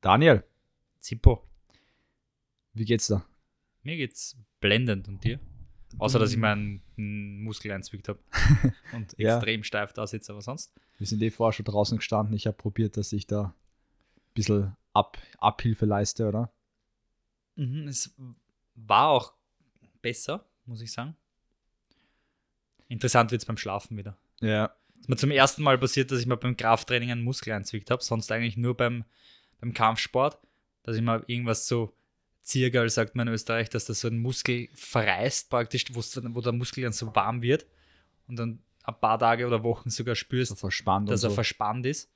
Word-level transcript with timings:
Daniel, 0.00 0.44
Zippo. 1.00 1.46
wie 2.72 2.84
geht's 2.84 3.08
da? 3.08 3.24
Mir 3.82 3.96
geht's 3.96 4.36
blendend 4.60 5.08
und 5.08 5.24
dir? 5.24 5.40
Außer, 5.98 6.18
dass 6.18 6.30
ich 6.30 6.36
meinen 6.36 6.82
mm, 6.96 7.42
Muskel 7.42 7.72
einzwickt 7.72 8.08
habe 8.08 8.20
und 8.92 9.14
Ja. 9.18 9.36
extrem 9.36 9.64
steif 9.64 9.92
da 9.92 10.06
sitze, 10.06 10.32
aber 10.32 10.40
sonst. 10.42 10.72
Wir 10.98 11.06
sind 11.06 11.20
eh 11.22 11.30
vorher 11.30 11.52
schon 11.52 11.64
draußen 11.64 11.98
gestanden. 11.98 12.34
Ich 12.36 12.46
habe 12.46 12.56
probiert, 12.56 12.96
dass 12.96 13.12
ich 13.12 13.26
da 13.26 13.42
ein 14.16 14.32
bisschen 14.34 14.76
Ab 14.92 15.18
Abhilfe 15.38 15.86
leiste, 15.86 16.26
oder? 16.28 16.52
Mhm, 17.56 17.86
es 17.88 18.14
war 18.74 19.08
auch 19.08 19.34
besser, 20.02 20.48
muss 20.66 20.80
ich 20.80 20.90
sagen. 20.92 21.16
Interessant 22.88 23.30
wird 23.30 23.42
es 23.42 23.46
beim 23.46 23.56
Schlafen 23.56 23.96
wieder. 23.96 24.16
Ja. 24.40 24.74
Es 24.94 25.00
ist 25.02 25.08
mir 25.08 25.16
zum 25.16 25.30
ersten 25.30 25.62
Mal 25.62 25.78
passiert, 25.78 26.10
dass 26.10 26.20
ich 26.20 26.26
mir 26.26 26.36
beim 26.36 26.56
Krafttraining 26.56 27.10
einen 27.12 27.22
Muskel 27.22 27.52
einzwickt 27.52 27.90
habe, 27.90 28.02
sonst 28.02 28.30
eigentlich 28.32 28.56
nur 28.56 28.76
beim, 28.76 29.04
beim 29.60 29.74
Kampfsport, 29.74 30.38
dass 30.82 30.96
ich 30.96 31.02
mal 31.02 31.22
irgendwas 31.26 31.66
so 31.66 31.92
Ziergal, 32.42 32.88
sagt 32.88 33.14
man 33.14 33.28
in 33.28 33.34
Österreich, 33.34 33.68
dass 33.68 33.84
das 33.84 34.00
so 34.00 34.08
ein 34.08 34.18
Muskel 34.18 34.68
verreißt 34.74 35.50
praktisch, 35.50 35.84
dann- 35.84 36.34
wo 36.34 36.40
der 36.40 36.52
Muskel 36.52 36.82
dann 36.82 36.92
so 36.92 37.14
warm 37.14 37.42
wird 37.42 37.66
und 38.26 38.36
dann 38.36 38.60
ein 38.84 38.94
paar 39.00 39.18
Tage 39.18 39.46
oder 39.46 39.62
Wochen 39.62 39.90
sogar 39.90 40.14
spürst, 40.16 40.56
So 40.56 40.68
dass 40.68 40.80
er 41.10 41.16
so. 41.16 41.30
verspannt 41.30 41.84
ist. 41.86 42.10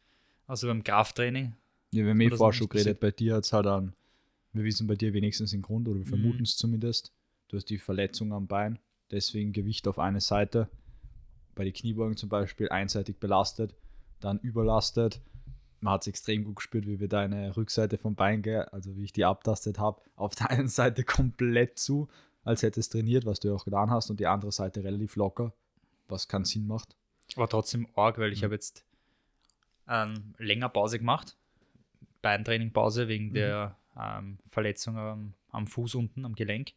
Also 0.46 0.66
beim 0.66 0.82
Krafttraining. 0.82 1.54
Ja, 1.92 2.04
wir 2.04 2.10
haben 2.10 2.20
eh 2.20 2.30
vorher 2.30 2.52
schon 2.52 2.68
geredet, 2.68 2.98
bei 3.00 3.10
dir 3.10 3.34
hat 3.36 3.44
es 3.44 3.52
halt 3.52 3.66
an, 3.66 3.94
wir 4.52 4.64
wissen 4.64 4.86
bei 4.86 4.94
dir 4.96 5.12
wenigstens 5.12 5.50
den 5.52 5.62
Grund 5.62 5.86
oder 5.88 5.98
wir 5.98 6.06
Mhm. 6.06 6.08
vermuten 6.08 6.42
es 6.42 6.56
zumindest. 6.56 7.12
Du 7.48 7.56
hast 7.56 7.66
die 7.70 7.78
Verletzung 7.78 8.32
am 8.32 8.46
Bein, 8.46 8.78
deswegen 9.10 9.52
Gewicht 9.52 9.86
auf 9.86 9.98
eine 9.98 10.20
Seite. 10.20 10.68
Bei 11.54 11.62
den 11.64 11.72
Kniebeugen 11.72 12.16
zum 12.16 12.28
Beispiel 12.30 12.68
einseitig 12.70 13.18
belastet, 13.20 13.74
dann 14.20 14.40
überlastet. 14.40 15.20
Man 15.84 15.92
hat 15.92 16.00
es 16.00 16.06
extrem 16.06 16.44
gut 16.44 16.56
gespürt, 16.56 16.86
wie 16.86 16.98
wir 16.98 17.08
deine 17.08 17.54
Rückseite 17.58 17.98
vom 17.98 18.14
Bein, 18.14 18.40
ge- 18.40 18.64
also 18.72 18.96
wie 18.96 19.04
ich 19.04 19.12
die 19.12 19.26
abtastet 19.26 19.78
habe, 19.78 20.00
auf 20.16 20.34
der 20.34 20.48
einen 20.50 20.68
Seite 20.68 21.04
komplett 21.04 21.78
zu, 21.78 22.08
als 22.42 22.62
hättest 22.62 22.92
trainiert, 22.92 23.26
was 23.26 23.38
du 23.38 23.48
ja 23.48 23.54
auch 23.54 23.66
getan 23.66 23.90
hast, 23.90 24.08
und 24.08 24.18
die 24.18 24.26
andere 24.26 24.50
Seite 24.50 24.82
relativ 24.82 25.16
locker, 25.16 25.52
was 26.08 26.26
keinen 26.26 26.46
Sinn 26.46 26.66
macht. 26.66 26.96
War 27.36 27.50
trotzdem 27.50 27.86
arg, 27.96 28.16
weil 28.18 28.32
ich 28.32 28.40
Mhm. 28.40 28.44
habe 28.44 28.54
jetzt 28.54 28.82
ähm, 29.86 30.32
länger 30.38 30.70
Pause 30.70 30.98
gemacht. 30.98 31.36
Beintraining-Pause 32.22 33.06
wegen 33.08 33.28
Mhm. 33.28 33.34
der 33.34 33.76
ähm, 34.00 34.38
Verletzung 34.48 34.96
am, 34.96 35.34
am 35.50 35.66
Fuß 35.66 35.96
unten, 35.96 36.24
am 36.24 36.34
Gelenk. 36.34 36.72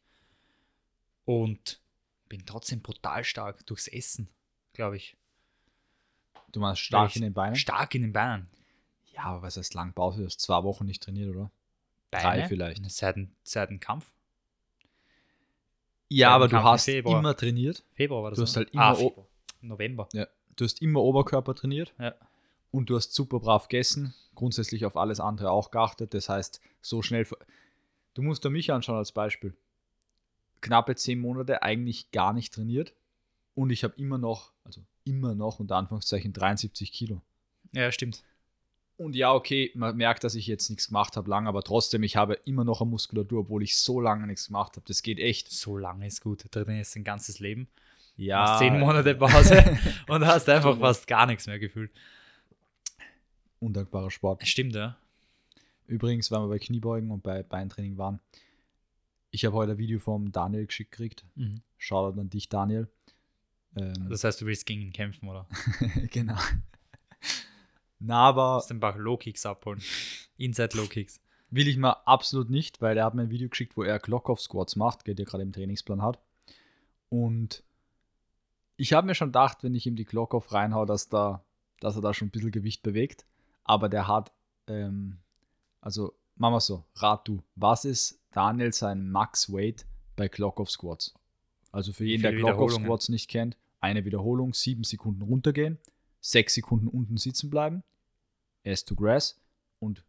Und 1.23 1.79
bin 2.27 2.45
trotzdem 2.45 2.81
brutal 2.81 3.23
stark 3.23 3.65
durchs 3.67 3.87
Essen, 3.87 4.27
glaube 4.73 4.97
ich. 4.97 5.15
Du 6.51 6.59
meinst 6.59 6.81
stark 6.81 7.11
ich- 7.11 7.15
in 7.15 7.21
den 7.21 7.33
Beinen? 7.33 7.55
Stark 7.55 7.95
in 7.95 8.01
den 8.01 8.11
Beinen. 8.11 8.47
Ja, 9.17 9.23
aber 9.23 9.41
was 9.41 9.57
heißt 9.57 9.73
lang 9.73 9.93
Pause? 9.93 10.19
Du 10.21 10.25
hast 10.25 10.39
zwei 10.39 10.63
Wochen 10.63 10.85
nicht 10.85 11.03
trainiert, 11.03 11.29
oder? 11.35 11.51
Beine, 12.11 12.23
Drei 12.41 12.47
vielleicht. 12.47 12.89
Seit, 12.91 13.17
seit 13.43 13.69
dem 13.69 13.79
Kampf. 13.79 14.09
Ja, 16.09 16.27
Seit 16.29 16.35
aber 16.35 16.45
du 16.45 16.51
Kampf 16.51 16.63
im 16.65 16.71
hast 16.71 16.85
Februar. 16.85 17.19
immer 17.19 17.35
trainiert. 17.35 17.83
Februar 17.93 18.23
war 18.23 18.29
das. 18.31 18.37
Du 18.37 18.43
hast 18.43 18.51
oder? 18.57 18.65
halt 18.65 18.73
immer 18.73 18.83
ah, 18.83 18.93
o- 18.93 18.95
Februar. 19.09 19.27
November. 19.61 20.09
Ja. 20.13 20.27
Du 20.55 20.63
hast 20.65 20.81
immer 20.81 21.01
Oberkörper 21.01 21.53
trainiert 21.55 21.93
Ja. 21.99 22.15
und 22.71 22.89
du 22.89 22.95
hast 22.95 23.13
super 23.13 23.39
brav 23.39 23.67
gegessen, 23.67 24.13
grundsätzlich 24.35 24.85
auf 24.85 24.95
alles 24.95 25.19
andere 25.19 25.51
auch 25.51 25.71
geachtet. 25.71 26.13
Das 26.13 26.29
heißt, 26.29 26.61
so 26.81 27.01
schnell. 27.01 27.27
Du 28.13 28.21
musst 28.21 28.45
da 28.45 28.49
mich 28.49 28.71
anschauen 28.71 28.97
als 28.97 29.11
Beispiel. 29.11 29.55
Knappe 30.61 30.95
zehn 30.95 31.19
Monate 31.19 31.61
eigentlich 31.61 32.11
gar 32.11 32.33
nicht 32.33 32.53
trainiert 32.53 32.93
und 33.53 33.69
ich 33.69 33.83
habe 33.83 33.93
immer 33.97 34.17
noch, 34.17 34.53
also 34.63 34.81
immer 35.03 35.35
noch 35.35 35.59
unter 35.59 35.75
Anführungszeichen 35.75 36.33
73 36.33 36.91
Kilo. 36.91 37.21
Ja, 37.73 37.91
stimmt. 37.91 38.23
Und 38.97 39.15
ja, 39.15 39.31
okay, 39.31 39.71
man 39.75 39.95
merkt, 39.95 40.23
dass 40.23 40.33
ich 40.33 40.47
jetzt 40.47 40.69
nichts 40.69 40.87
gemacht 40.87 41.17
habe 41.17 41.29
lang, 41.29 41.47
aber 41.47 41.61
trotzdem, 41.61 42.01
ich 42.01 42.15
habe 42.15 42.33
immer 42.45 42.63
noch 42.63 42.81
eine 42.81 42.89
Muskulatur, 42.89 43.41
obwohl 43.41 43.61
ich 43.61 43.77
so 43.77 44.01
lange 44.01 44.25
nichts 44.25 44.47
gemacht 44.47 44.75
habe. 44.75 44.85
Das 44.87 45.03
geht 45.03 45.19
echt. 45.19 45.51
So 45.51 45.77
lange 45.77 46.07
ist 46.07 46.21
gut. 46.21 46.45
Drin 46.49 46.79
ist 46.79 46.95
ein 46.95 47.03
ganzes 47.03 47.39
Leben. 47.39 47.67
Ja. 48.15 48.53
Hast 48.53 48.59
zehn 48.59 48.79
Monate 48.79 49.13
Pause 49.13 49.63
und 50.07 50.25
hast 50.25 50.49
einfach 50.49 50.79
fast 50.79 51.05
gar 51.05 51.27
nichts 51.27 51.45
mehr 51.45 51.59
gefühlt. 51.59 51.91
Undankbarer 53.59 54.09
Sport. 54.09 54.47
Stimmt, 54.47 54.73
ja. 54.75 54.97
Übrigens, 55.85 56.31
weil 56.31 56.41
wir 56.41 56.47
bei 56.49 56.59
Kniebeugen 56.59 57.11
und 57.11 57.21
bei 57.21 57.43
Beintraining 57.43 57.97
waren, 57.97 58.19
ich 59.29 59.45
habe 59.45 59.55
heute 59.55 59.73
ein 59.73 59.77
Video 59.77 59.99
vom 59.99 60.31
Daniel 60.31 60.65
geschickt 60.65 60.91
gekriegt. 60.91 61.25
Mhm. 61.35 61.61
Shoutout 61.77 62.19
an 62.19 62.29
dich, 62.29 62.49
Daniel. 62.49 62.87
Ähm, 63.75 64.07
Das 64.09 64.23
heißt, 64.23 64.41
du 64.41 64.47
willst 64.47 64.65
gegen 64.65 64.81
ihn 64.81 64.93
kämpfen, 64.93 65.29
oder? 65.29 65.47
genau. 66.11 66.37
Na, 67.99 68.27
aber 68.27 68.63
dem 68.69 68.79
Bach 68.79 68.95
Low-Kicks 68.95 69.45
abholen. 69.45 69.81
Inside 70.37 70.77
Low-Kicks. 70.77 71.19
will 71.49 71.67
ich 71.67 71.77
mal 71.77 71.97
absolut 72.05 72.49
nicht, 72.49 72.81
weil 72.81 72.97
er 72.97 73.05
hat 73.05 73.15
mir 73.15 73.23
ein 73.23 73.29
Video 73.29 73.49
geschickt, 73.49 73.75
wo 73.77 73.83
er 73.83 73.99
Clock-Off-Squats 73.99 74.75
macht, 74.75 75.07
der 75.07 75.15
gerade 75.15 75.43
im 75.43 75.51
Trainingsplan 75.51 76.01
hat. 76.01 76.19
Und 77.09 77.63
ich 78.75 78.93
habe 78.93 79.07
mir 79.07 79.15
schon 79.15 79.29
gedacht, 79.29 79.63
wenn 79.63 79.73
ich 79.73 79.87
ihm 79.87 79.95
die 79.95 80.05
Clock-Off 80.05 80.51
reinhau, 80.51 80.85
dass, 80.85 81.09
da, 81.09 81.43
dass 81.79 81.95
er 81.95 82.01
da 82.01 82.13
schon 82.13 82.27
ein 82.27 82.31
bisschen 82.31 82.51
Gewicht 82.51 82.83
bewegt. 82.83 83.25
Aber 83.63 83.89
der 83.89 84.07
hat, 84.07 84.31
ähm, 84.67 85.17
also 85.81 86.13
machen 86.35 86.53
wir 86.53 86.61
so, 86.61 86.85
rat 86.95 87.27
du, 87.27 87.41
was 87.55 87.85
ist 87.85 88.21
Daniel 88.31 88.73
sein 88.73 89.09
Max-Weight 89.09 89.85
bei 90.15 90.29
Clock-Off-Squats? 90.29 91.15
Also 91.71 91.93
für 91.93 92.05
jeden, 92.05 92.21
der 92.21 92.31
viele 92.31 92.43
Clock-Off-Squats 92.43 93.09
nicht 93.09 93.29
kennt, 93.29 93.57
eine 93.79 94.05
Wiederholung, 94.05 94.53
sieben 94.53 94.83
Sekunden 94.83 95.23
runtergehen, 95.23 95.79
sechs 96.29 96.53
Sekunden 96.55 96.87
unten 96.87 97.17
sitzen 97.17 97.49
bleiben, 97.49 97.83
S 98.63 98.83
to 98.85 98.95
Grass 98.95 99.39
und 99.79 100.03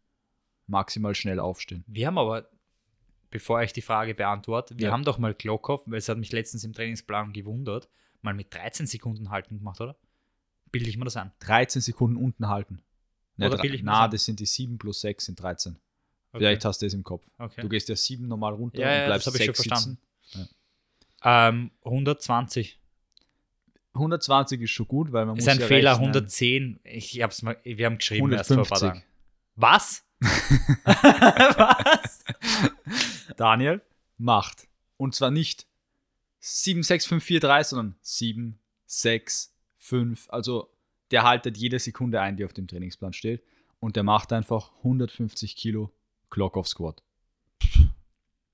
maximal 0.66 1.14
schnell 1.14 1.38
aufstehen. 1.38 1.84
Wir 1.86 2.06
haben 2.08 2.18
aber, 2.18 2.48
bevor 3.30 3.62
ich 3.62 3.72
die 3.72 3.82
Frage 3.82 4.14
beantworte, 4.14 4.76
wir 4.78 4.86
Ja. 4.88 4.92
haben 4.92 5.04
doch 5.04 5.18
mal 5.18 5.34
Glockoff, 5.34 5.82
weil 5.86 5.98
es 5.98 6.08
hat 6.08 6.18
mich 6.18 6.32
letztens 6.32 6.64
im 6.64 6.72
Trainingsplan 6.72 7.32
gewundert, 7.32 7.88
mal 8.22 8.34
mit 8.34 8.52
13 8.52 8.86
Sekunden 8.86 9.30
halten 9.30 9.58
gemacht, 9.58 9.80
oder? 9.80 9.96
Bilde 10.72 10.90
ich 10.90 10.96
mir 10.98 11.04
das 11.04 11.16
an? 11.16 11.32
13 11.38 11.80
Sekunden 11.80 12.16
unten 12.16 12.48
halten. 12.48 12.82
Oder 13.38 13.50
drei- 13.50 13.62
bilde 13.62 13.76
ich 13.76 13.82
na, 13.84 14.08
das 14.08 14.24
sind 14.24 14.40
die 14.40 14.46
7 14.46 14.76
plus 14.78 15.00
6 15.00 15.26
sind 15.26 15.40
13. 15.40 15.76
Okay. 16.32 16.38
Vielleicht 16.38 16.64
hast 16.64 16.82
du 16.82 16.86
das 16.86 16.94
im 16.94 17.04
Kopf. 17.04 17.30
okay. 17.38 17.60
Du 17.62 17.68
gehst 17.68 17.88
ja 17.88 17.94
7 17.96 18.26
normal 18.26 18.54
runter 18.54 18.80
Ja, 18.80 18.92
ja, 18.92 19.04
und 19.04 19.10
das 19.10 19.22
bleibst 19.24 19.24
schon 19.24 19.54
6 19.54 19.62
verstanden. 19.68 19.98
sitzen. 20.24 20.48
ähm, 21.22 21.70
120. 21.84 22.78
120 23.98 24.60
ist 24.62 24.70
schon 24.70 24.88
gut, 24.88 25.12
weil 25.12 25.26
man 25.26 25.36
muss 25.36 25.44
ist 25.44 25.48
ein 25.48 25.60
ja 25.60 25.66
Fehler, 25.66 25.92
rechnen. 25.92 26.08
110. 26.08 26.80
Ich 26.84 27.22
hab's 27.22 27.42
mal, 27.42 27.56
wir 27.62 27.86
haben 27.86 27.98
geschrieben 27.98 28.32
erst 28.32 28.48
vor 28.48 28.58
ein 28.58 28.64
paar 28.64 28.82
150. 28.82 28.88
Tagen. 28.88 29.04
Was? 29.56 30.04
Was? 30.84 32.24
Daniel 33.36 33.82
macht. 34.16 34.68
Und 34.96 35.14
zwar 35.14 35.30
nicht 35.30 35.66
7, 36.40 36.82
6, 36.82 37.06
5, 37.06 37.24
4, 37.24 37.40
3, 37.40 37.62
sondern 37.64 37.94
7, 38.02 38.58
6, 38.86 39.54
5. 39.76 40.26
Also 40.30 40.70
der 41.10 41.22
haltet 41.22 41.56
jede 41.56 41.78
Sekunde 41.78 42.20
ein, 42.20 42.36
die 42.36 42.44
auf 42.44 42.52
dem 42.52 42.66
Trainingsplan 42.66 43.12
steht. 43.12 43.42
Und 43.80 43.96
der 43.96 44.02
macht 44.02 44.32
einfach 44.32 44.72
150 44.78 45.56
Kilo 45.56 45.92
Clock 46.30 46.56
of 46.56 46.68
Squat. 46.68 47.02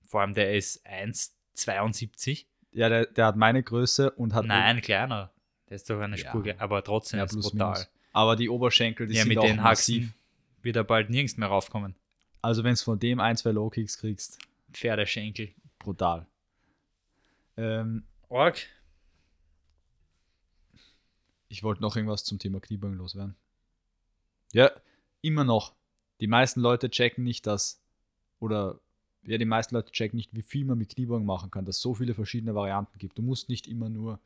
Vor 0.02 0.20
allem, 0.20 0.34
der 0.34 0.54
ist 0.54 0.86
1,72. 0.86 2.46
Ja, 2.72 2.88
der, 2.88 3.06
der 3.06 3.26
hat 3.26 3.36
meine 3.36 3.62
Größe 3.62 4.10
und 4.12 4.34
hat 4.34 4.46
Nein, 4.46 4.80
kleiner. 4.80 5.32
Der 5.68 5.76
ist 5.76 5.88
doch 5.88 6.00
eine 6.00 6.16
Ja. 6.16 6.28
Spur, 6.28 6.44
aber 6.58 6.82
trotzdem 6.84 7.18
ja, 7.18 7.24
ist 7.24 7.32
brutal. 7.34 7.72
minus. 7.72 7.88
Aber 8.12 8.36
die 8.36 8.48
Oberschenkel, 8.48 9.06
die 9.06 9.14
ja, 9.14 9.22
sind 9.22 9.28
mit 9.30 9.38
auch 9.38 9.44
den 9.44 9.56
massiv. 9.56 10.04
Haxen 10.04 10.18
wird 10.62 10.76
er 10.76 10.84
bald 10.84 11.10
nirgends 11.10 11.36
mehr 11.36 11.48
raufkommen. 11.48 11.94
Also 12.42 12.62
wenn 12.64 12.72
es 12.74 12.82
von 12.82 12.98
dem 12.98 13.20
ein, 13.20 13.36
zwei 13.36 13.50
Low 13.52 13.70
Kicks 13.70 13.98
kriegst, 13.98 14.38
Pferdeschenkel. 14.72 15.50
brutal. 15.78 16.26
Ähm, 17.56 18.04
Org. 18.28 18.58
ich 21.48 21.62
wollte 21.62 21.82
noch 21.82 21.96
irgendwas 21.96 22.24
zum 22.24 22.38
Thema 22.38 22.60
Kniebeugen 22.60 22.96
loswerden. 22.98 23.36
Ja, 24.52 24.70
immer 25.20 25.44
noch. 25.44 25.74
Die 26.20 26.26
meisten 26.26 26.60
Leute 26.60 26.90
checken 26.90 27.24
nicht, 27.24 27.46
dass, 27.46 27.80
oder 28.40 28.80
ja, 29.22 29.38
die 29.38 29.44
meisten 29.44 29.74
Leute 29.74 29.92
checken 29.92 30.16
nicht, 30.16 30.34
wie 30.34 30.42
viel 30.42 30.64
man 30.64 30.78
mit 30.78 30.90
Kniebeugen 30.94 31.26
machen 31.26 31.50
kann, 31.50 31.64
dass 31.64 31.76
es 31.76 31.82
so 31.82 31.94
viele 31.94 32.14
verschiedene 32.14 32.54
Varianten 32.54 32.98
gibt. 32.98 33.18
Du 33.18 33.22
musst 33.22 33.48
nicht 33.48 33.66
immer 33.68 33.88
nur 33.88 34.18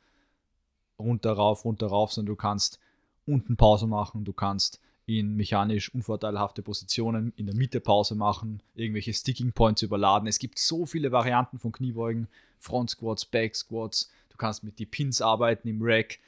runter, 0.99 1.33
rauf, 1.33 1.65
runter, 1.65 1.87
rauf, 1.87 2.13
sondern 2.13 2.35
du 2.35 2.37
kannst 2.37 2.79
unten 3.27 3.57
Pause 3.57 3.87
machen, 3.87 4.25
du 4.25 4.33
kannst 4.33 4.81
in 5.07 5.37
mechanisch 5.37 5.95
unvorteilhafte 5.95 6.63
Positionen 6.63 7.33
in 7.37 7.47
der 7.47 7.55
Mitte 7.55 7.81
Pause 7.81 8.15
machen, 8.15 8.63
irgendwelche 8.75 9.15
Sticking 9.15 9.53
Points 9.53 9.81
überladen. 9.81 10.29
Es 10.29 10.39
gibt 10.39 10.59
so 10.59 10.85
viele 10.85 11.13
Varianten 11.13 11.59
von 11.59 11.73
Kniebeugen, 11.73 12.29
Front 12.59 12.91
Squats, 12.91 13.25
Back 13.25 13.57
Squats. 13.57 14.11
Du 14.29 14.37
kannst 14.37 14.65
mit 14.65 14.79
die 14.79 14.85
Pins 14.85 15.23
arbeiten 15.23 15.67
im 15.67 15.79
Rack. 15.81 16.19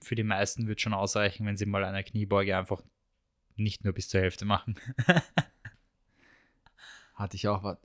Für 0.00 0.16
die 0.16 0.24
meisten 0.24 0.66
wird 0.66 0.80
schon 0.80 0.92
ausreichen, 0.92 1.46
wenn 1.46 1.56
sie 1.56 1.66
mal 1.66 1.84
eine 1.84 2.02
Kniebeuge 2.02 2.56
einfach 2.56 2.82
nicht 3.56 3.84
nur 3.84 3.92
bis 3.92 4.08
zur 4.08 4.20
Hälfte 4.20 4.44
machen. 4.44 4.74
Hatte 7.14 7.36
ich 7.36 7.46
auch 7.46 7.62
was. 7.62 7.78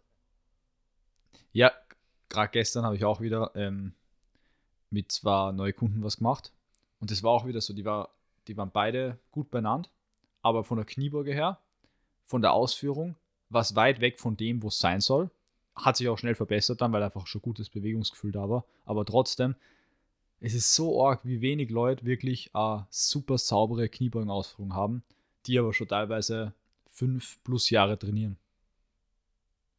Ja, 1.52 1.72
gerade 2.30 2.52
gestern 2.52 2.84
habe 2.84 2.96
ich 2.96 3.06
auch 3.06 3.22
wieder 3.22 3.52
ähm, 3.56 3.94
mit 4.90 5.12
zwei 5.12 5.52
Neukunden 5.52 6.04
was 6.04 6.18
gemacht. 6.18 6.52
Und 7.00 7.12
das 7.12 7.24
war 7.24 7.32
auch 7.32 7.46
wieder 7.46 7.62
so, 7.62 7.74
die, 7.74 7.86
war, 7.86 8.10
die 8.48 8.58
waren 8.58 8.72
beide 8.72 9.20
gut 9.32 9.52
beieinander, 9.52 9.90
aber 10.42 10.64
von 10.64 10.78
der 10.78 10.86
Kniebeuge 10.86 11.34
her, 11.34 11.60
von 12.26 12.42
der 12.42 12.54
Ausführung, 12.54 13.16
was 13.50 13.76
weit 13.76 14.02
weg 14.02 14.20
von 14.20 14.38
dem, 14.38 14.62
wo 14.62 14.68
es 14.68 14.80
sein 14.80 15.02
soll. 15.02 15.32
Hat 15.76 15.98
sich 15.98 16.10
auch 16.10 16.18
schnell 16.18 16.36
verbessert 16.36 16.82
dann, 16.82 16.92
weil 16.92 17.04
einfach 17.04 17.26
schon 17.26 17.42
gutes 17.42 17.70
Bewegungsgefühl 17.70 18.32
da 18.32 18.50
war. 18.50 18.66
Aber 18.86 19.06
trotzdem, 19.06 19.56
es 20.42 20.54
ist 20.54 20.74
so 20.76 21.06
arg, 21.06 21.26
wie 21.26 21.42
wenig 21.42 21.70
Leute 21.70 22.06
wirklich 22.06 22.54
eine 22.54 22.88
super 22.90 23.38
saubere 23.38 23.90
Kniebeugenausführung 23.90 24.74
haben, 24.74 25.04
die 25.46 25.58
aber 25.58 25.74
schon 25.74 25.88
teilweise 25.88 26.54
fünf 26.86 27.42
plus 27.44 27.70
Jahre 27.70 27.98
trainieren. 27.98 28.38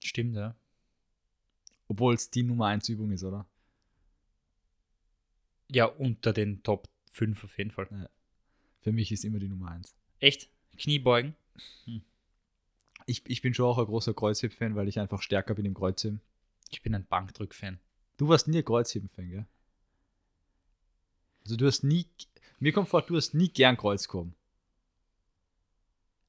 Stimmt, 0.02 0.36
ja. 0.36 0.54
Obwohl 1.88 2.14
es 2.14 2.30
die 2.30 2.42
Nummer 2.42 2.66
1 2.66 2.88
Übung 2.88 3.10
ist, 3.10 3.24
oder? 3.24 3.46
Ja, 5.72 5.84
unter 5.86 6.32
den 6.32 6.62
Top 6.62 6.88
5 7.12 7.44
auf 7.44 7.58
jeden 7.58 7.70
Fall. 7.70 8.10
Für 8.80 8.92
mich 8.92 9.12
ist 9.12 9.24
immer 9.24 9.38
die 9.38 9.48
Nummer 9.48 9.70
1. 9.70 9.94
Echt? 10.18 10.48
Kniebeugen? 10.76 11.34
Ich, 13.06 13.22
ich 13.26 13.42
bin 13.42 13.54
schon 13.54 13.66
auch 13.66 13.78
ein 13.78 13.86
großer 13.86 14.14
Kreuzheb-Fan, 14.14 14.74
weil 14.74 14.88
ich 14.88 14.98
einfach 14.98 15.22
stärker 15.22 15.54
bin 15.54 15.64
im 15.64 15.74
Kreuzheben. 15.74 16.20
Ich 16.70 16.82
bin 16.82 16.94
ein 16.94 17.06
Bankdrück-Fan. 17.06 17.78
Du 18.16 18.28
warst 18.28 18.48
nie 18.48 18.58
ein 18.58 18.64
Kreuzheben-Fan, 18.64 19.30
gell? 19.30 19.46
Also 21.44 21.56
du 21.56 21.66
hast 21.66 21.82
nie, 21.82 22.06
mir 22.58 22.72
kommt 22.72 22.88
vor, 22.88 23.02
du 23.02 23.16
hast 23.16 23.34
nie 23.34 23.48
gern 23.48 23.76
Kreuz 23.76 24.08
gehoben. 24.08 24.34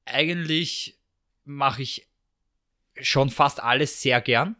Eigentlich 0.04 0.98
mache 1.44 1.82
ich 1.82 2.08
schon 3.00 3.30
fast 3.30 3.62
alles 3.62 4.02
sehr 4.02 4.20
gern, 4.20 4.56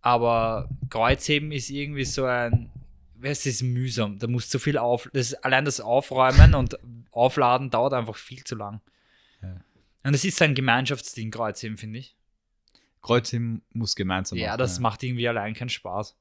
aber 0.00 0.68
Kreuzheben 0.90 1.52
ist 1.52 1.70
irgendwie 1.70 2.04
so 2.04 2.24
ein, 2.24 2.70
es 3.24 3.46
ist 3.46 3.62
mühsam. 3.62 4.18
Da 4.18 4.26
musst 4.26 4.52
du 4.54 4.58
viel 4.58 4.78
auf, 4.78 5.08
das, 5.12 5.34
allein 5.34 5.64
das 5.64 5.80
Aufräumen 5.80 6.54
und 6.54 6.78
Aufladen 7.10 7.70
dauert 7.70 7.92
einfach 7.92 8.16
viel 8.16 8.44
zu 8.44 8.54
lang. 8.54 8.80
Ja. 9.42 9.56
Und 10.04 10.14
es 10.14 10.24
ist 10.24 10.40
ein 10.42 10.54
Gemeinschaftsding, 10.54 11.30
Kreuzheben, 11.30 11.76
finde 11.76 12.00
ich. 12.00 12.16
Kreuzheben 13.02 13.62
muss 13.72 13.96
gemeinsam 13.96 14.38
Ja, 14.38 14.48
machen, 14.48 14.58
das 14.58 14.80
macht 14.80 15.02
irgendwie 15.02 15.28
allein 15.28 15.54
keinen 15.54 15.68
Spaß. 15.68 16.16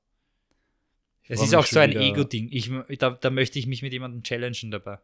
Es 1.27 1.41
ist 1.41 1.55
auch 1.55 1.65
so 1.65 1.79
ein 1.79 1.94
Ego-Ding. 1.94 2.50
Ich, 2.51 2.69
da, 3.00 3.11
da 3.11 3.29
möchte 3.29 3.57
ich 3.57 3.67
mich 3.67 3.81
mit 3.81 3.94
jemandem 3.94 4.23
challengen 4.23 4.71
dabei. 4.71 5.00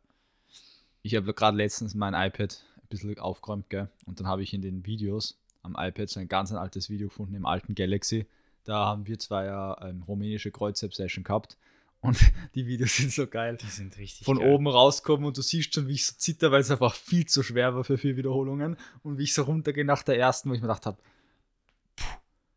Ich 1.01 1.15
habe 1.15 1.33
gerade 1.33 1.55
letztens 1.55 1.95
mein 1.95 2.13
iPad 2.13 2.63
ein 2.77 2.87
bisschen 2.89 3.17
aufgeräumt, 3.19 3.69
gell? 3.69 3.89
Und 4.05 4.19
dann 4.19 4.27
habe 4.27 4.43
ich 4.43 4.53
in 4.53 4.61
den 4.61 4.85
Videos 4.85 5.39
am 5.63 5.75
iPad 5.77 6.09
so 6.09 6.19
ein 6.19 6.27
ganz 6.27 6.51
ein 6.51 6.57
altes 6.57 6.89
Video 6.89 7.07
gefunden 7.07 7.35
im 7.35 7.45
alten 7.45 7.75
Galaxy. 7.75 8.27
Da 8.65 8.85
haben 8.85 9.07
wir 9.07 9.17
zwei 9.17 9.45
ja 9.45 9.77
ähm, 9.81 10.03
rumänische 10.03 10.51
Kreuzheb-Session 10.51 11.23
gehabt. 11.23 11.57
Und 12.01 12.17
die 12.55 12.65
Videos 12.65 12.95
sind 12.95 13.11
so 13.11 13.27
geil. 13.27 13.57
Die 13.61 13.67
sind 13.67 13.97
richtig 13.97 14.25
Von 14.25 14.39
geil. 14.39 14.51
oben 14.51 14.67
rauskommen 14.67 15.25
und 15.25 15.37
du 15.37 15.41
siehst 15.41 15.73
schon, 15.73 15.87
wie 15.87 15.93
ich 15.93 16.05
so 16.05 16.15
zitter, 16.17 16.51
weil 16.51 16.61
es 16.61 16.71
einfach 16.71 16.95
viel 16.95 17.25
zu 17.25 17.43
schwer 17.43 17.75
war 17.75 17.83
für 17.83 17.97
vier 17.97 18.17
Wiederholungen. 18.17 18.77
Und 19.03 19.17
wie 19.17 19.23
ich 19.23 19.33
so 19.33 19.43
runtergehe 19.43 19.85
nach 19.85 20.03
der 20.03 20.17
ersten, 20.17 20.49
wo 20.49 20.53
ich 20.53 20.61
mir 20.61 20.67
gedacht 20.67 20.85
habe, 20.85 20.97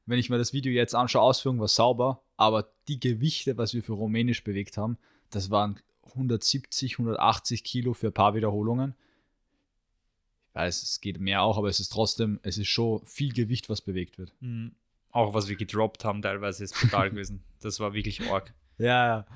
wenn 0.06 0.18
ich 0.18 0.30
mir 0.30 0.38
das 0.38 0.52
Video 0.52 0.72
jetzt 0.72 0.94
anschaue, 0.94 1.22
Ausführung 1.22 1.60
war 1.60 1.68
sauber, 1.68 2.22
aber 2.36 2.72
die 2.88 2.98
Gewichte, 2.98 3.56
was 3.56 3.72
wir 3.72 3.82
für 3.82 3.92
Rumänisch 3.92 4.42
bewegt 4.42 4.76
haben, 4.76 4.98
das 5.30 5.50
waren 5.50 5.80
170, 6.04 6.94
180 6.94 7.64
Kilo 7.64 7.94
für 7.94 8.08
ein 8.08 8.12
paar 8.12 8.34
Wiederholungen. 8.34 8.94
Ich 10.48 10.54
weiß, 10.54 10.82
es 10.82 11.00
geht 11.00 11.20
mehr 11.20 11.42
auch, 11.42 11.56
aber 11.56 11.68
es 11.68 11.80
ist 11.80 11.92
trotzdem, 11.92 12.40
es 12.42 12.58
ist 12.58 12.68
schon 12.68 13.04
viel 13.06 13.32
Gewicht, 13.32 13.70
was 13.70 13.80
bewegt 13.80 14.18
wird. 14.18 14.32
Mhm. 14.40 14.74
Auch 15.12 15.34
was 15.34 15.48
wir 15.48 15.56
gedroppt 15.56 16.04
haben, 16.04 16.22
teilweise 16.22 16.64
ist 16.64 16.74
brutal 16.74 17.10
gewesen. 17.10 17.42
Das 17.60 17.80
war 17.80 17.94
wirklich 17.94 18.28
arg. 18.30 18.52
Ja, 18.78 19.06
ja. 19.06 19.26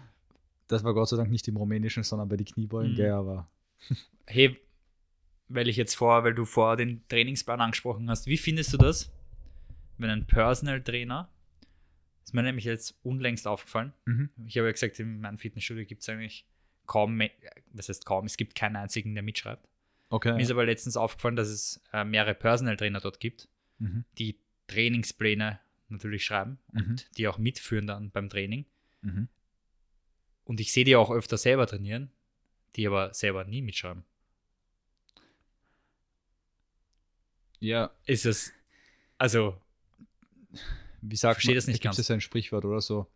Das 0.68 0.82
war 0.84 0.94
Gott 0.94 1.08
sei 1.08 1.16
Dank 1.16 1.30
nicht 1.30 1.46
im 1.48 1.56
Rumänischen, 1.56 2.02
sondern 2.02 2.28
bei 2.28 2.36
den 2.36 2.46
Kniebeugen, 2.46 2.92
Mhm. 2.92 2.96
gell, 2.96 3.12
aber 3.12 3.48
Hey, 4.26 4.58
weil 5.48 5.68
ich 5.68 5.76
jetzt 5.76 5.94
vor, 5.94 6.24
weil 6.24 6.34
du 6.34 6.44
vor 6.44 6.76
den 6.76 7.06
Trainingsplan 7.08 7.60
angesprochen 7.60 8.10
hast, 8.10 8.26
wie 8.26 8.36
findest 8.38 8.72
du 8.72 8.78
das, 8.78 9.12
wenn 9.98 10.10
ein 10.10 10.26
Personal 10.26 10.82
Trainer, 10.82 11.28
ist 12.24 12.34
mir 12.34 12.42
nämlich 12.42 12.64
jetzt 12.64 12.98
unlängst 13.04 13.46
aufgefallen, 13.46 13.92
mhm. 14.06 14.30
ich 14.46 14.56
habe 14.58 14.66
ja 14.66 14.72
gesagt, 14.72 14.98
in 14.98 15.20
meinem 15.20 15.38
Fitnessstudio 15.38 15.84
gibt 15.84 16.02
es 16.02 16.08
eigentlich 16.08 16.44
kaum, 16.86 17.20
was 17.72 17.88
heißt 17.88 18.04
kaum, 18.04 18.26
es 18.26 18.36
gibt 18.36 18.54
keinen 18.56 18.74
einzigen, 18.76 19.14
der 19.14 19.22
mitschreibt. 19.22 19.68
okay. 20.10 20.32
Mir 20.34 20.42
ist 20.42 20.50
aber 20.50 20.64
letztens 20.66 20.96
aufgefallen, 20.96 21.36
dass 21.36 21.48
es 21.48 21.80
äh, 21.92 22.04
mehrere 22.04 22.34
Personal 22.34 22.76
Trainer 22.76 23.00
dort 23.00 23.20
gibt, 23.20 23.48
Mhm. 23.78 24.04
die 24.18 24.38
Trainingspläne 24.68 25.60
natürlich 25.88 26.24
schreiben 26.24 26.58
und 26.72 26.88
Mhm. 26.88 26.96
die 27.16 27.28
auch 27.28 27.38
mitführen 27.38 27.86
dann 27.86 28.10
beim 28.10 28.28
Training. 28.28 28.64
Mhm. 29.02 29.28
Und 30.44 30.60
ich 30.60 30.72
sehe 30.72 30.84
die 30.84 30.96
auch 30.96 31.10
öfter 31.10 31.36
selber 31.38 31.66
trainieren, 31.66 32.10
die 32.76 32.86
aber 32.86 33.12
selber 33.14 33.44
nie 33.44 33.62
mitschreiben. 33.62 34.04
Ja, 37.58 37.90
Ist 38.04 38.26
es, 38.26 38.52
also, 39.18 39.60
wie 41.00 41.16
sagt 41.16 41.36
Verstehe 41.36 41.54
man, 41.54 41.56
das 41.58 41.66
nicht 41.66 41.84
da 41.84 41.90
ganz. 41.90 41.96
so 41.96 42.12
ein 42.12 42.20
Sprichwort 42.20 42.64
oder 42.64 42.80
so. 42.80 43.10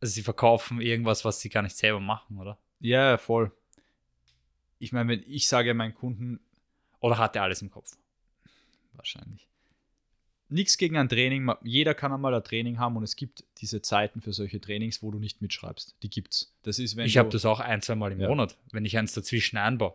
also 0.00 0.12
sie 0.12 0.22
verkaufen 0.22 0.80
irgendwas, 0.80 1.24
was 1.24 1.40
sie 1.40 1.48
gar 1.48 1.62
nicht 1.62 1.76
selber 1.76 2.00
machen, 2.00 2.38
oder? 2.38 2.58
Ja, 2.80 3.18
voll. 3.18 3.52
Ich 4.78 4.92
meine, 4.92 5.08
wenn 5.10 5.24
ich 5.26 5.48
sage 5.48 5.74
meinen 5.74 5.94
Kunden, 5.94 6.40
Oder 7.00 7.18
hat 7.18 7.34
er 7.36 7.42
alles 7.44 7.62
im 7.62 7.70
Kopf? 7.70 7.96
wahrscheinlich. 8.92 9.48
Nichts 10.50 10.76
gegen 10.78 10.96
ein 10.96 11.08
Training. 11.08 11.50
Jeder 11.62 11.94
kann 11.94 12.12
einmal 12.12 12.34
ein 12.34 12.42
Training 12.44 12.78
haben 12.78 12.96
und 12.96 13.02
es 13.04 13.16
gibt 13.16 13.44
diese 13.58 13.82
Zeiten 13.82 14.20
für 14.20 14.32
solche 14.32 14.60
Trainings, 14.60 15.02
wo 15.02 15.10
du 15.10 15.18
nicht 15.18 15.40
mitschreibst. 15.40 15.94
Die 16.02 16.10
gibt's. 16.10 16.52
Das 16.62 16.78
ist, 16.78 16.96
wenn 16.96 17.06
ich 17.06 17.16
habe 17.18 17.28
das 17.30 17.44
auch 17.44 17.60
ein, 17.60 17.82
zwei 17.82 17.94
Mal 17.94 18.12
im 18.12 18.20
Ja. 18.20 18.28
Monat, 18.28 18.56
wenn 18.72 18.84
ich 18.84 18.98
eins 18.98 19.12
dazwischen 19.12 19.56
einbaue. 19.58 19.94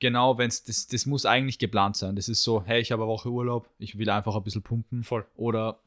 genau, 0.00 0.38
wenn 0.38 0.48
es 0.48 0.64
das, 0.64 0.86
das 0.86 1.06
muss 1.06 1.24
eigentlich 1.26 1.58
geplant 1.58 1.96
sein. 1.96 2.16
Das 2.16 2.28
ist 2.28 2.42
so, 2.42 2.62
hey, 2.64 2.80
ich 2.80 2.90
habe 2.90 3.02
eine 3.02 3.10
Woche 3.12 3.30
Urlaub, 3.30 3.68
ich 3.78 3.96
will 3.98 4.08
einfach 4.10 4.34
ein 4.34 4.42
bisschen 4.42 4.62
pumpen. 4.62 5.04
Voll. 5.04 5.26
Oder 5.36 5.78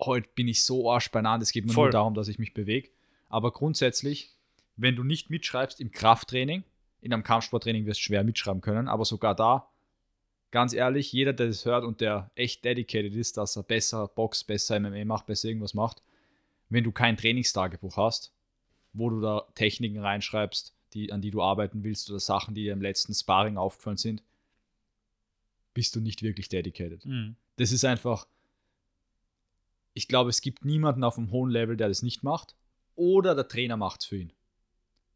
heute 0.00 0.28
bin 0.34 0.48
ich 0.48 0.64
so 0.64 0.90
arschbeinahe, 0.90 1.38
es 1.40 1.52
geht 1.52 1.66
mir 1.66 1.72
Voll. 1.72 1.86
nur 1.86 1.92
darum, 1.92 2.14
dass 2.14 2.28
ich 2.28 2.38
mich 2.38 2.54
bewege. 2.54 2.88
Aber 3.28 3.52
grundsätzlich, 3.52 4.30
wenn 4.76 4.96
du 4.96 5.04
nicht 5.04 5.28
mitschreibst 5.30 5.80
im 5.80 5.90
Krafttraining, 5.90 6.64
in 7.02 7.12
einem 7.12 7.22
Kampfsporttraining 7.22 7.84
wirst 7.86 8.00
du 8.00 8.04
schwer 8.04 8.24
mitschreiben 8.24 8.60
können, 8.62 8.88
aber 8.88 9.04
sogar 9.04 9.34
da, 9.34 9.68
ganz 10.50 10.72
ehrlich, 10.72 11.12
jeder, 11.12 11.32
der 11.32 11.48
das 11.48 11.64
hört 11.64 11.84
und 11.84 12.00
der 12.00 12.30
echt 12.34 12.64
dedicated 12.64 13.14
ist, 13.14 13.36
dass 13.36 13.56
er 13.56 13.62
besser 13.62 14.08
Box, 14.08 14.44
besser 14.44 14.80
MMA 14.80 15.04
macht, 15.04 15.26
besser 15.26 15.48
irgendwas 15.48 15.74
macht, 15.74 16.02
wenn 16.68 16.84
du 16.84 16.92
kein 16.92 17.16
Trainingstagebuch 17.16 17.96
hast, 17.96 18.32
wo 18.92 19.10
du 19.10 19.20
da 19.20 19.46
Techniken 19.54 19.98
reinschreibst, 19.98 20.74
die, 20.94 21.12
an 21.12 21.20
die 21.20 21.30
du 21.30 21.42
arbeiten 21.42 21.84
willst 21.84 22.08
oder 22.10 22.20
Sachen, 22.20 22.54
die 22.54 22.64
dir 22.64 22.72
im 22.72 22.82
letzten 22.82 23.14
Sparring 23.14 23.56
aufgefallen 23.56 23.96
sind, 23.98 24.22
bist 25.74 25.94
du 25.94 26.00
nicht 26.00 26.22
wirklich 26.22 26.48
dedicated. 26.48 27.04
Mhm. 27.04 27.36
Das 27.56 27.72
ist 27.72 27.84
einfach, 27.84 28.26
ich 29.94 30.08
glaube, 30.08 30.30
es 30.30 30.40
gibt 30.40 30.64
niemanden 30.64 31.04
auf 31.04 31.18
einem 31.18 31.30
hohen 31.30 31.50
Level, 31.50 31.76
der 31.76 31.88
das 31.88 32.02
nicht 32.02 32.22
macht. 32.22 32.54
Oder 32.94 33.34
der 33.34 33.48
Trainer 33.48 33.76
macht 33.76 34.00
es 34.00 34.06
für 34.06 34.16
ihn. 34.16 34.32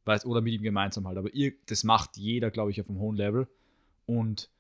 Weiß, 0.05 0.27
oder 0.27 0.41
mit 0.41 0.53
ihm 0.53 0.63
gemeinsam 0.63 1.07
halt. 1.07 1.19
Aber 1.19 1.33
ihr, 1.33 1.53
das 1.67 1.85
macht 1.85 2.17
jeder, 2.17 2.51
glaube 2.51 2.71
ich, 2.71 2.81
auf 2.81 2.89
einem 2.89 2.99
hohen 2.99 3.17
Level. 3.17 3.49
Und 4.07 4.51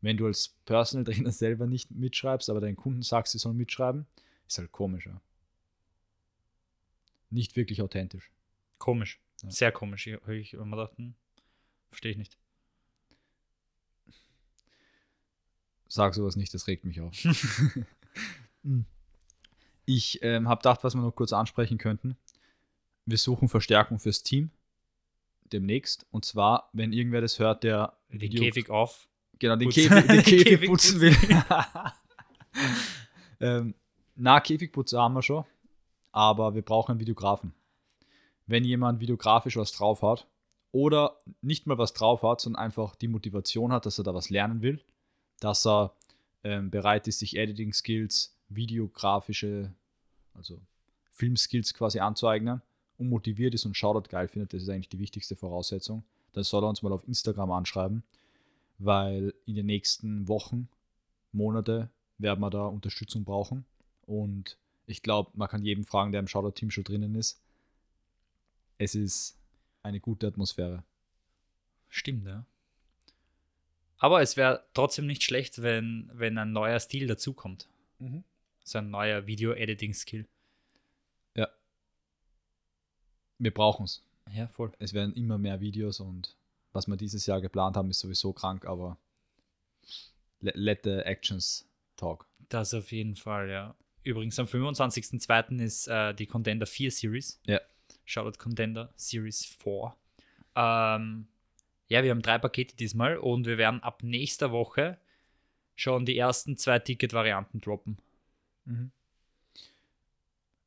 wenn 0.00 0.16
du 0.16 0.26
als 0.26 0.56
Personal 0.64 1.04
Trainer 1.04 1.32
selber 1.32 1.66
nicht 1.66 1.90
mitschreibst, 1.90 2.50
aber 2.50 2.60
deinen 2.60 2.76
Kunden 2.76 3.02
sagst, 3.02 3.32
sie 3.32 3.38
sollen 3.38 3.56
mitschreiben, 3.56 4.06
ist 4.46 4.58
halt 4.58 4.72
komisch. 4.72 5.06
Ja. 5.06 5.20
Nicht 7.30 7.56
wirklich 7.56 7.82
authentisch. 7.82 8.30
Komisch. 8.78 9.20
Ja. 9.42 9.50
Sehr 9.50 9.72
komisch. 9.72 10.06
Ich, 10.06 10.28
ich 10.28 10.54
immer 10.54 10.76
gedacht, 10.76 10.96
hm, 10.96 11.14
verstehe 11.88 12.12
ich 12.12 12.18
nicht. 12.18 12.38
Sag 15.88 16.14
sowas 16.14 16.36
nicht, 16.36 16.52
das 16.52 16.66
regt 16.66 16.84
mich 16.84 17.00
auf. 17.00 17.14
ich 19.86 20.22
ähm, 20.22 20.48
habe 20.48 20.58
gedacht, 20.58 20.84
was 20.84 20.94
wir 20.94 21.00
noch 21.00 21.14
kurz 21.14 21.32
ansprechen 21.32 21.78
könnten. 21.78 22.16
Wir 23.06 23.16
suchen 23.16 23.48
Verstärkung 23.48 23.98
fürs 23.98 24.22
Team 24.22 24.50
demnächst. 25.52 26.06
Und 26.10 26.26
zwar, 26.26 26.68
wenn 26.72 26.92
irgendwer 26.92 27.22
das 27.22 27.38
hört, 27.38 27.64
der 27.64 27.96
Den 28.10 28.30
Käfig 28.30 28.68
auf. 28.68 29.07
Genau, 29.38 29.56
den 29.56 29.68
putzen. 29.68 29.88
Käfig, 29.88 30.06
den 30.08 30.22
Käfig 30.22 30.44
Käfig 30.44 30.68
putzen 30.68 31.00
will. 31.00 31.16
ähm, 33.40 33.74
na, 34.16 34.40
Käfigputzer 34.40 35.00
haben 35.00 35.14
wir 35.14 35.22
schon, 35.22 35.44
aber 36.12 36.54
wir 36.54 36.62
brauchen 36.62 36.92
einen 36.92 37.00
Videografen. 37.00 37.54
Wenn 38.46 38.64
jemand 38.64 39.00
videografisch 39.00 39.56
was 39.56 39.72
drauf 39.72 40.02
hat 40.02 40.26
oder 40.72 41.18
nicht 41.40 41.66
mal 41.66 41.78
was 41.78 41.92
drauf 41.92 42.22
hat, 42.22 42.40
sondern 42.40 42.62
einfach 42.62 42.96
die 42.96 43.08
Motivation 43.08 43.72
hat, 43.72 43.86
dass 43.86 43.98
er 43.98 44.04
da 44.04 44.14
was 44.14 44.30
lernen 44.30 44.62
will, 44.62 44.82
dass 45.40 45.66
er 45.66 45.94
ähm, 46.44 46.70
bereit 46.70 47.08
ist, 47.08 47.20
sich 47.20 47.36
Editing-Skills, 47.36 48.36
videografische, 48.48 49.72
also 50.34 50.60
Film-Skills 51.12 51.74
quasi 51.74 52.00
anzueignen 52.00 52.62
und 52.96 53.08
motiviert 53.08 53.54
ist 53.54 53.66
und 53.66 53.76
Shoutout 53.76 54.08
geil 54.08 54.28
findet, 54.28 54.52
das 54.52 54.62
ist 54.62 54.68
eigentlich 54.68 54.88
die 54.88 54.98
wichtigste 54.98 55.36
Voraussetzung, 55.36 56.04
dann 56.32 56.44
soll 56.44 56.64
er 56.64 56.68
uns 56.68 56.82
mal 56.82 56.92
auf 56.92 57.06
Instagram 57.06 57.50
anschreiben, 57.50 58.02
weil 58.78 59.34
in 59.46 59.54
den 59.54 59.66
nächsten 59.66 60.28
Wochen, 60.28 60.68
Monate 61.32 61.90
werden 62.18 62.40
wir 62.40 62.50
da 62.50 62.66
Unterstützung 62.66 63.24
brauchen 63.24 63.64
und 64.06 64.56
ich 64.86 65.02
glaube, 65.02 65.30
man 65.34 65.48
kann 65.48 65.64
jedem 65.64 65.84
fragen, 65.84 66.12
der 66.12 66.20
im 66.20 66.28
Shoutout-Team 66.28 66.70
schon 66.70 66.84
drinnen 66.84 67.14
ist. 67.14 67.40
Es 68.78 68.94
ist 68.94 69.36
eine 69.82 70.00
gute 70.00 70.26
Atmosphäre. 70.26 70.82
Stimmt, 71.88 72.26
ja. 72.26 72.46
Aber 73.98 74.22
es 74.22 74.36
wäre 74.36 74.64
trotzdem 74.72 75.06
nicht 75.06 75.24
schlecht, 75.24 75.62
wenn, 75.62 76.10
wenn 76.14 76.38
ein 76.38 76.52
neuer 76.52 76.80
Stil 76.80 77.06
dazukommt. 77.06 77.68
Mhm. 77.98 78.24
So 78.64 78.78
ein 78.78 78.90
neuer 78.90 79.26
Video-Editing-Skill. 79.26 80.26
Wir 83.38 83.54
brauchen 83.54 83.84
es. 83.84 84.02
Ja, 84.32 84.48
voll. 84.48 84.72
Es 84.78 84.92
werden 84.92 85.14
immer 85.14 85.38
mehr 85.38 85.60
Videos 85.60 86.00
und 86.00 86.36
was 86.78 86.86
wir 86.86 86.96
dieses 86.96 87.26
Jahr 87.26 87.40
geplant 87.40 87.76
haben, 87.76 87.90
ist 87.90 87.98
sowieso 87.98 88.32
krank, 88.32 88.64
aber 88.64 88.96
let, 90.40 90.54
let 90.56 90.80
the 90.84 90.90
actions 91.00 91.68
talk. 91.96 92.26
Das 92.48 92.72
auf 92.72 92.92
jeden 92.92 93.16
Fall, 93.16 93.50
ja. 93.50 93.74
Übrigens, 94.04 94.38
am 94.38 94.46
25.02. 94.46 95.60
ist 95.60 95.88
äh, 95.88 96.14
die 96.14 96.26
Contender 96.26 96.66
4 96.66 96.90
Series. 96.92 97.40
Ja. 97.46 97.60
Shoutout 98.04 98.38
Contender 98.38 98.92
Series 98.96 99.44
4. 99.44 99.94
Ähm, 100.54 101.26
ja, 101.88 102.02
wir 102.02 102.10
haben 102.10 102.22
drei 102.22 102.38
Pakete 102.38 102.76
diesmal 102.76 103.18
und 103.18 103.46
wir 103.46 103.58
werden 103.58 103.82
ab 103.82 104.02
nächster 104.02 104.52
Woche 104.52 104.98
schon 105.74 106.06
die 106.06 106.16
ersten 106.16 106.56
zwei 106.56 106.78
Ticket-Varianten 106.78 107.60
droppen. 107.60 107.98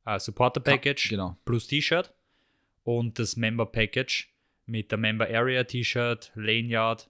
Äh, 0.04 0.18
Supporter 0.18 0.60
Package 0.60 1.08
Genau. 1.08 1.36
plus 1.44 1.66
T-Shirt 1.66 2.12
und 2.84 3.18
das 3.18 3.36
Member 3.36 3.66
Package 3.66 4.31
mit 4.66 4.90
der 4.90 4.98
Member 4.98 5.26
Area 5.28 5.64
T-Shirt, 5.64 6.32
Lanyard 6.34 7.08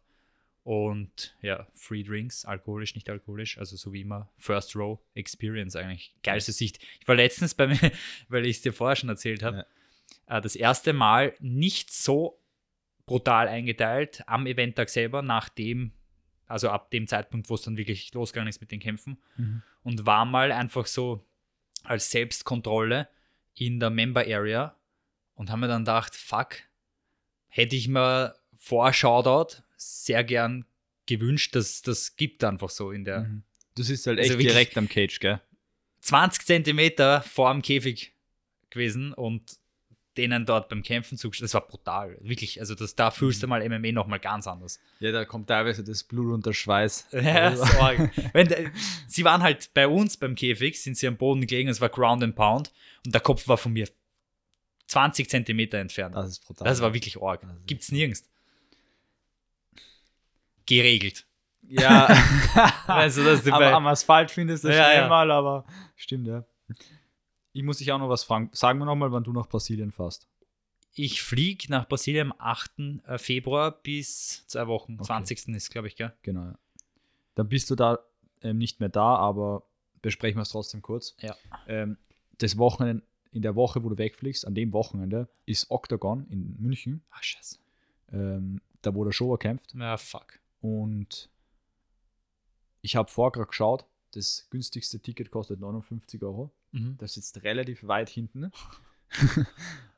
und 0.65 1.37
ja, 1.43 1.67
Free 1.75 2.03
Drinks, 2.05 2.45
alkoholisch, 2.45 2.95
nicht 2.95 3.11
alkoholisch, 3.11 3.59
also 3.59 3.77
so 3.77 3.93
wie 3.93 4.03
immer 4.03 4.31
First 4.39 4.77
Row 4.77 4.99
Experience 5.15 5.75
eigentlich. 5.77 6.15
Geilste 6.23 6.53
Sicht. 6.53 6.79
Ich 7.01 7.09
war 7.09 7.17
letztens 7.17 7.55
bei 7.55 7.67
mir, 7.67 7.79
weil 8.29 8.47
ich 8.47 8.57
es 8.59 8.63
dir 8.63 8.73
vorher 8.73 8.97
schon 8.97 9.09
erzählt 9.09 9.43
habe, 9.43 9.67
äh, 10.27 10.41
das 10.41 10.55
erste 10.57 10.93
Mal 10.93 11.35
nicht 11.41 11.93
so 11.93 12.39
brutal 13.07 13.49
eingeteilt 13.49 14.23
am 14.29 14.47
Eventtag 14.47 14.89
selber, 14.89 15.21
nachdem, 15.23 15.93
also 16.47 16.71
ab 16.71 16.91
dem 16.93 17.09
Zeitpunkt, 17.09 17.51
wo 17.51 17.55
es 17.57 17.63
dann 17.63 17.77
wirklich 17.77 18.15
losgegangen 18.15 18.49
ist 18.49 18.61
mit 18.61 18.71
den 18.71 18.81
Kämpfen 18.81 19.19
Mhm. 19.37 19.63
und 19.83 20.07
war 20.07 20.25
mal 20.25 20.53
einfach 20.53 20.87
so 20.87 21.25
als 21.83 22.13
Selbstkontrolle 22.13 23.09
in 23.57 23.81
der 23.81 23.91
Member 23.91 24.21
Area 24.21 24.77
und 25.35 25.51
haben 25.51 25.59
mir 25.61 25.67
dann 25.69 25.83
gedacht, 25.83 26.15
fuck, 26.15 26.59
hätte 27.55 27.77
ich 27.77 27.87
mir 27.89 28.35
vor 28.57 28.93
Shoutout 28.93 29.57
sehr 29.77 30.25
gern 30.25 30.65
gewünscht, 31.07 31.55
dass 31.55 31.83
das 31.83 32.17
gibt 32.17 32.43
einfach 32.45 32.71
so 32.71 32.91
in 32.91 33.05
der 33.05 33.21
Mhm. 33.21 33.43
Du 33.75 33.83
sitzt 33.83 34.07
halt 34.07 34.19
Also 34.19 34.33
echt 34.33 34.39
wirklich- 34.39 34.53
direkt 34.53 34.77
am 34.79 34.89
Cage, 34.89 35.19
gell? 35.21 35.41
20 36.01 36.45
Zentimeter 36.45 37.23
vor 37.23 37.51
dem 37.53 37.63
Käfig 37.63 38.13
gewesen 38.71 39.13
und 39.13 39.43
denen 40.19 40.45
dort 40.45 40.69
beim 40.69 40.83
Kämpfen 40.83 41.17
zugeschaut. 41.17 41.45
Das 41.45 41.55
war 41.55 41.67
brutal, 41.67 42.19
wirklich. 42.21 42.61
Also 42.61 42.75
das, 42.75 42.95
da 42.97 43.11
fühlst 43.11 43.43
du 43.43 43.47
mal 43.47 43.63
MMA 43.67 43.93
nochmal 43.93 44.21
ganz 44.21 44.47
anders. 44.47 44.79
Ja, 45.01 45.11
da 45.11 45.25
kommt 45.25 45.49
teilweise 45.49 45.83
das 45.83 46.05
Blut 46.05 46.35
und 46.35 46.45
der 46.45 46.53
Schweiß. 46.53 47.09
Ja, 47.13 47.57
so 47.57 47.63
arg. 47.81 48.11
Wenn, 48.35 48.73
sie 49.09 49.25
waren 49.25 49.43
halt 49.43 49.71
bei 49.73 49.89
uns 49.89 50.17
beim 50.19 50.35
Käfig, 50.35 50.83
sind 50.83 50.97
sie 50.99 51.07
am 51.09 51.17
Boden 51.17 51.47
gelegen, 51.47 51.71
es 51.71 51.81
war 51.81 51.89
Ground 51.89 52.23
and 52.23 52.37
Pound 52.37 52.73
und 53.07 53.15
der 53.15 53.23
Kopf 53.23 53.49
war 53.49 53.57
von 53.57 53.73
mir 53.73 53.89
20 54.87 55.29
Zentimeter 55.29 55.79
entfernt. 55.79 56.15
Das 56.15 56.29
ist 56.29 56.47
brutal. 56.47 56.67
Das 56.67 56.81
war 56.81 56.93
wirklich 56.95 57.21
arg. 57.21 57.43
Ist 57.43 57.67
Gibt's 57.67 57.93
nirgends. 57.93 58.29
Geregelt. 60.67 61.27
Ja, 61.63 62.07
Also, 62.87 63.25
dass 63.25 63.43
du 63.43 63.53
aber 63.55 63.73
am 63.73 63.87
Asphalt 63.87 64.31
findest 64.31 64.65
du 64.65 64.69
das 64.69 64.77
Ja, 64.77 64.85
schnell 64.85 65.03
ja. 65.03 65.09
mal, 65.09 65.31
aber 65.31 65.65
stimmt, 65.97 66.27
ja. 66.27 66.45
Ich 67.53 67.63
muss 67.63 67.79
dich 67.79 67.93
auch 67.93 67.99
noch 67.99 68.09
was 68.09 68.25
fragen. 68.25 68.51
Sag 68.53 68.77
mir 68.77 68.85
noch 68.85 68.97
mal, 68.97 69.13
wann 69.13 69.25
du 69.25 69.33
nach 69.33 69.47
Brasilien 69.49 69.93
fährst. 69.93 70.27
Ich 70.95 71.23
fliege 71.23 71.71
nach 71.71 71.89
Brasilien 71.89 72.33
am 72.33 72.35
8. 72.39 72.73
Februar 73.17 73.71
bis 73.71 74.47
zwei 74.47 74.67
Wochen. 74.67 74.95
Okay. 74.95 75.05
20. 75.05 75.49
ist, 75.49 75.71
glaube 75.71 75.89
ich, 75.89 75.97
gell? 75.97 76.13
Genau, 76.23 76.45
ja. 76.45 76.59
Dann 77.35 77.49
bist 77.49 77.71
du 77.71 77.75
da 77.75 77.99
ähm, 78.43 78.59
nicht 78.59 78.81
mehr 78.81 78.89
da, 78.91 79.17
aber 79.17 79.65
besprechen 80.03 80.39
wir 80.39 80.43
es 80.43 80.51
trotzdem 80.51 80.83
kurz. 80.83 81.15
Ja. 81.21 81.35
Ähm, 81.67 81.97
das 82.39 82.59
Wochenende, 82.59 83.03
in 83.33 83.43
der 83.43 83.57
Woche, 83.57 83.83
wo 83.83 83.89
du 83.89 83.99
wegfliegst, 83.99 84.47
an 84.47 84.55
dem 84.55 84.73
Wochenende, 84.73 85.29
ist 85.47 85.71
Octagon 85.71 86.27
in 86.29 86.55
München, 86.61 87.03
Ah, 87.11 87.19
scheiße. 87.23 87.59
ähm, 88.13 88.61
da 88.83 88.95
wo 88.95 89.05
der 89.05 89.13
Showa 89.13 89.37
kämpft. 89.39 89.75
Ja, 89.75 89.97
fuck. 89.97 90.39
Und 90.61 91.29
ich 92.83 92.95
habe 92.97 93.11
vorher 93.11 93.33
gerade 93.33 93.49
geschaut, 93.49 93.85
das 94.13 94.47
günstigste 94.51 95.01
Ticket 95.01 95.31
kostet 95.31 95.61
59 95.61 96.23
Euro. 96.23 96.51
Mhm. 96.73 96.97
Das 96.99 97.15
sitzt 97.15 97.43
relativ 97.43 97.87
weit 97.87 98.09
hinten. 98.11 98.51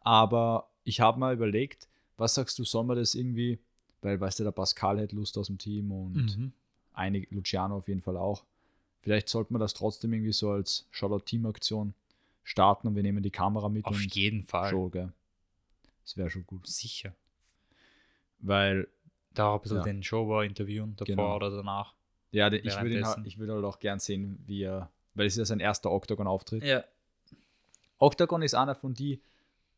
Aber 0.00 0.70
ich 0.84 1.00
habe 1.00 1.18
mal 1.18 1.34
überlegt, 1.34 1.88
was 2.16 2.34
sagst 2.34 2.58
du, 2.58 2.64
soll 2.64 2.84
man 2.84 2.96
das 2.96 3.14
irgendwie, 3.14 3.58
weil 4.02 4.20
weißt 4.20 4.38
du, 4.40 4.44
der 4.44 4.52
Pascal 4.52 5.00
hat 5.00 5.12
Lust 5.12 5.36
aus 5.38 5.46
dem 5.48 5.58
Team 5.58 5.90
und 5.92 6.36
Mhm. 6.38 6.52
einige, 6.92 7.34
Luciano 7.34 7.76
auf 7.78 7.88
jeden 7.88 8.02
Fall 8.02 8.16
auch. 8.16 8.44
Vielleicht 9.00 9.28
sollte 9.28 9.52
man 9.52 9.60
das 9.60 9.74
trotzdem 9.74 10.12
irgendwie 10.12 10.32
so 10.32 10.50
als 10.50 10.86
Shoutout-Team-Aktion 10.90 11.94
starten 12.44 12.86
und 12.86 12.94
wir 12.94 13.02
nehmen 13.02 13.22
die 13.22 13.30
Kamera 13.32 13.68
mit 13.68 13.84
Auf 13.86 13.96
und 13.96 14.14
jeden 14.14 14.44
Fall. 14.44 14.70
Show, 14.70 14.88
gell? 14.90 15.12
Das 16.04 16.16
wäre 16.16 16.30
schon 16.30 16.46
gut. 16.46 16.66
Sicher. 16.68 17.14
Weil, 18.38 18.86
Da 19.32 19.54
ein 19.56 19.60
bisschen 19.62 19.78
Ja. 19.78 19.82
den 19.82 20.02
Showbar 20.04 20.44
interviewen, 20.44 20.94
davor 20.94 21.06
Genau. 21.16 21.36
oder 21.36 21.50
danach. 21.50 21.94
ja, 22.30 22.52
ich 22.52 22.62
würde 22.80 23.02
halt, 23.04 23.26
ich 23.26 23.38
würde 23.38 23.54
halt 23.54 23.64
auch 23.64 23.78
gern 23.80 23.98
sehen, 23.98 24.38
wie 24.46 24.62
er, 24.62 24.90
weil 25.14 25.26
es 25.26 25.32
ist 25.34 25.38
ja 25.38 25.44
sein 25.44 25.58
erster 25.60 25.90
Octagon-Auftritt. 25.90 26.62
Ja. 26.62 26.84
Octagon 27.98 28.42
ist 28.42 28.54
einer 28.54 28.74
von 28.74 28.94
die, 28.94 29.20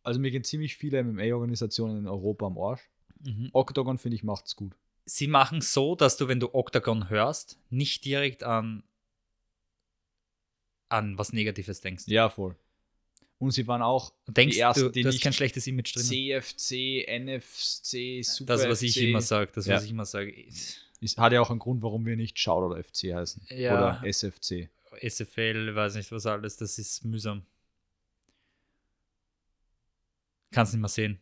also 0.03 0.19
mir 0.21 0.31
gehen 0.31 0.45
ziemlich 0.45 0.77
viele 0.77 1.03
MMA-Organisationen 1.03 1.99
in 2.01 2.09
Europa 2.09 2.47
am 2.47 2.59
Arsch. 2.59 2.89
Mhm. 3.25 3.49
Octagon, 3.53 3.99
finde 3.99 4.17
ich, 4.17 4.25
macht's 4.25 4.57
gut. 4.57 4.75
Sie 5.05 5.27
machen 5.29 5.61
so, 5.61 5.95
dass 5.95 6.17
du, 6.17 6.29
wenn 6.29 6.41
du 6.41 6.53
Octagon 6.55 7.09
hörst, 7.09 7.59
nicht 7.71 8.05
direkt 8.05 8.43
an, 8.43 8.83
an 10.89 11.19
was 11.19 11.33
Negatives 11.33 11.81
denkst. 11.81 12.05
Ja, 12.07 12.29
voll. 12.29 12.57
Und 13.39 13.51
sie 13.51 13.67
waren 13.67 13.83
auch 13.83 14.13
denkst, 14.29 14.55
die 14.55 14.61
ersten, 14.61 14.85
du, 14.85 14.89
die 14.91 15.03
du 15.03 15.09
hast 15.09 15.15
nicht 15.17 15.23
kein 15.23 15.33
schlechtes 15.35 15.67
Image 15.67 15.95
drin. 15.95 16.05
CFC, 16.05 17.07
NFC, 17.21 18.25
Super 18.25 18.55
Das, 18.57 18.67
was 18.69 18.81
ich 18.83 18.97
immer 19.01 19.21
sage, 19.21 19.51
das, 19.55 19.67
was 19.69 19.81
Ja. 19.81 19.85
ich 19.85 19.91
immer 19.91 20.07
sage. 20.07 20.31
Ist, 21.01 21.19
hat 21.19 21.33
ja 21.33 21.43
auch 21.43 21.51
einen 21.51 21.59
Grund, 21.59 21.83
warum 21.83 22.07
wir 22.07 22.17
nicht 22.17 22.39
Shout 22.39 22.65
oder 22.65 22.83
FC 22.83 23.13
heißen. 23.15 23.43
Ja. 23.51 23.77
Oder 23.77 24.09
SFC. 24.09 24.71
SFL, 25.03 25.75
weiß 25.75 25.97
nicht 25.97 26.11
was 26.13 26.25
alles, 26.25 26.57
das 26.57 26.79
ist 26.79 27.05
mühsam. 27.05 27.43
Kannst 30.53 30.73
nicht 30.73 30.81
mehr 30.81 30.89
sehen. 30.89 31.21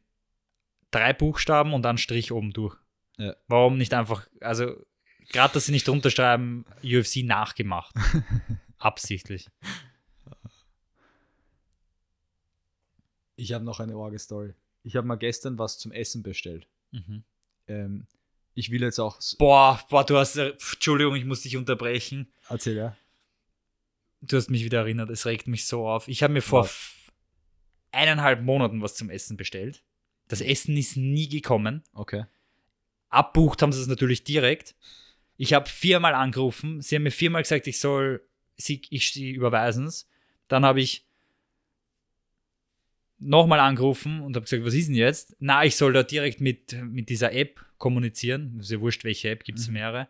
Drei 0.93 1.13
Buchstaben 1.13 1.75
und 1.75 1.83
dann 1.83 1.99
Strich 1.99 2.31
oben 2.31 2.53
durch. 2.53 2.77
Ja. 3.19 3.35
Warum 3.49 3.79
nicht 3.79 3.93
einfach, 3.95 4.29
also 4.41 4.77
gerade, 5.33 5.55
dass 5.55 5.67
sie 5.67 5.73
nicht 5.73 5.89
drunter 5.89 6.11
schreiben, 6.11 6.65
UFC 6.85 7.25
nachgemacht. 7.25 7.95
Absichtlich. 8.85 9.49
Ich 13.37 13.55
habe 13.55 13.65
noch 13.65 13.81
eine 13.81 13.97
Orge-Story. 13.97 14.53
Ich 14.83 14.95
habe 14.95 15.07
mal 15.07 15.17
gestern 15.17 15.59
was 15.59 15.79
zum 15.79 15.91
Essen 15.91 16.23
bestellt. 16.23 16.69
Mhm. 16.91 17.25
Ähm, 17.67 18.07
ich 18.53 18.71
will 18.71 18.83
jetzt 18.83 18.99
auch. 18.99 19.19
Boah, 19.39 19.83
boah, 19.89 20.05
du 20.05 20.19
hast, 20.19 20.37
äh, 20.37 20.55
pf, 20.55 20.75
Entschuldigung, 20.75 21.17
ich 21.17 21.25
muss 21.25 21.41
dich 21.41 21.57
unterbrechen. 21.57 22.31
Erzähl, 22.51 22.77
ja. 22.77 22.97
Du 24.21 24.37
hast 24.37 24.51
mich 24.51 24.65
wieder 24.65 24.81
erinnert, 24.81 25.09
es 25.09 25.25
regt 25.25 25.49
mich 25.49 25.67
so 25.67 25.89
auf. 25.89 26.07
Ich 26.07 26.23
habe 26.23 26.35
mir 26.35 26.43
vor 26.43 26.65
Was? 26.65 26.93
eineinhalb 27.91 28.43
Monaten 28.43 28.83
was 28.83 28.97
zum 28.97 29.09
Essen 29.09 29.39
bestellt. 29.39 29.83
Das 30.29 30.43
Essen 30.43 30.77
ist 30.77 30.99
nie 30.99 31.31
gekommen. 31.31 31.85
Okay. 31.95 32.27
Abbucht 33.09 33.63
haben 33.63 33.73
sie 33.73 33.81
es 33.81 33.87
natürlich 33.87 34.25
direkt. 34.25 34.75
Ich 35.39 35.55
habe 35.55 35.71
viermal 35.71 36.15
angerufen. 36.15 36.83
Sie 36.83 36.95
haben 36.97 37.03
mir 37.05 37.11
viermal 37.11 37.43
gesagt, 37.43 37.67
ich 37.67 37.81
soll 37.81 38.29
sie, 38.57 38.83
ich, 38.91 39.13
sie 39.13 39.31
überweisen 39.33 39.87
es. 39.87 40.09
Dann 40.49 40.65
habe 40.65 40.81
ich 40.81 41.05
nochmal 43.19 43.61
angerufen 43.61 44.21
und 44.21 44.37
habe 44.37 44.45
gesagt, 44.45 44.65
was 44.65 44.75
ist 44.75 44.89
denn 44.89 44.95
jetzt? 44.97 45.37
Na, 45.39 45.65
ich 45.65 45.77
soll 45.77 45.93
da 45.93 46.03
direkt 46.03 46.41
mit, 46.41 46.73
mit 46.83 47.09
dieser 47.09 47.33
App 47.33 47.65
kommunizieren. 47.79 48.59
Ist 48.61 48.71
ja 48.71 48.81
wurscht, 48.81 49.05
welche 49.05 49.31
App, 49.31 49.45
gibt 49.45 49.59
es 49.59 49.69
Mhm. 49.69 49.75
mehrere. 49.75 50.09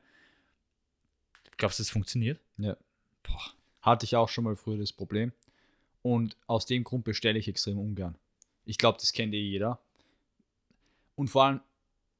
Glaubst 1.56 1.78
du, 1.78 1.82
das 1.82 1.90
funktioniert? 1.90 2.40
Ja. 2.58 2.76
Boah. 3.22 3.52
Hatte 3.82 4.04
ich 4.06 4.16
auch 4.16 4.28
schon 4.28 4.44
mal 4.44 4.56
früher 4.56 4.78
das 4.78 4.92
Problem. 4.92 5.32
Und 6.02 6.36
aus 6.46 6.66
dem 6.66 6.84
Grund 6.84 7.04
bestelle 7.04 7.38
ich 7.38 7.48
extrem 7.48 7.78
ungern. 7.78 8.16
Ich 8.64 8.78
glaube, 8.78 8.98
das 9.00 9.12
kennt 9.12 9.34
eh 9.34 9.40
jeder. 9.40 9.78
Und 11.14 11.28
vor 11.28 11.44
allem, 11.44 11.60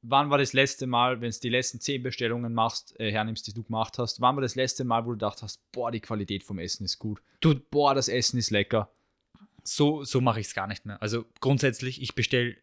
wann 0.07 0.29
war 0.29 0.37
das 0.37 0.53
letzte 0.53 0.87
Mal, 0.87 1.21
wenn 1.21 1.31
du 1.31 1.39
die 1.39 1.49
letzten 1.49 1.79
zehn 1.79 2.03
Bestellungen 2.03 2.53
machst, 2.53 2.99
äh, 2.99 3.11
hernimmst, 3.11 3.47
die 3.47 3.53
du 3.53 3.63
gemacht 3.63 3.97
hast, 3.97 4.21
wann 4.21 4.35
war 4.35 4.41
das 4.41 4.55
letzte 4.55 4.83
Mal, 4.83 5.03
wo 5.05 5.09
du 5.09 5.15
gedacht 5.15 5.41
hast, 5.41 5.59
boah, 5.71 5.91
die 5.91 5.99
Qualität 6.01 6.43
vom 6.43 6.59
Essen 6.59 6.85
ist 6.85 6.99
gut. 6.99 7.21
Du, 7.41 7.55
Boah, 7.71 7.93
das 7.95 8.07
Essen 8.07 8.37
ist 8.37 8.49
lecker. 8.51 8.91
so, 9.63 10.03
so 10.03 10.21
mache 10.21 10.39
ich 10.39 10.47
es 10.47 10.53
gar 10.53 10.67
nicht 10.67 10.85
mehr. 10.85 11.01
Also 11.01 11.25
grundsätzlich, 11.41 12.01
ich 12.01 12.13
bestelle 12.15 12.55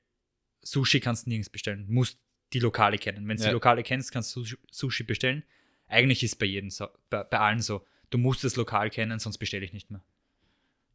Sushi 0.62 1.00
kannst 1.00 1.26
du 1.26 1.30
nirgends 1.30 1.50
bestellen. 1.50 1.86
Du 1.88 1.92
musst 1.92 2.18
die 2.52 2.60
Lokale 2.60 2.98
kennen. 2.98 3.26
Wenn 3.26 3.36
du 3.36 3.42
Ja. 3.42 3.48
die 3.48 3.54
Lokale 3.54 3.82
kennst, 3.82 4.12
kannst 4.12 4.34
du 4.36 4.42
Sushi- 4.70 5.04
bestellen. 5.04 5.42
Eigentlich 5.88 6.22
ist 6.22 6.36
bei 6.38 6.46
jedem 6.46 6.70
so, 6.70 6.86
bei, 7.10 7.24
bei 7.24 7.38
allen 7.40 7.60
so. 7.60 7.84
Du 8.10 8.18
musst 8.18 8.44
das 8.44 8.54
Lokal 8.56 8.90
kennen, 8.90 9.18
sonst 9.18 9.38
bestelle 9.38 9.64
ich 9.64 9.72
nicht 9.72 9.90
mehr. 9.90 10.02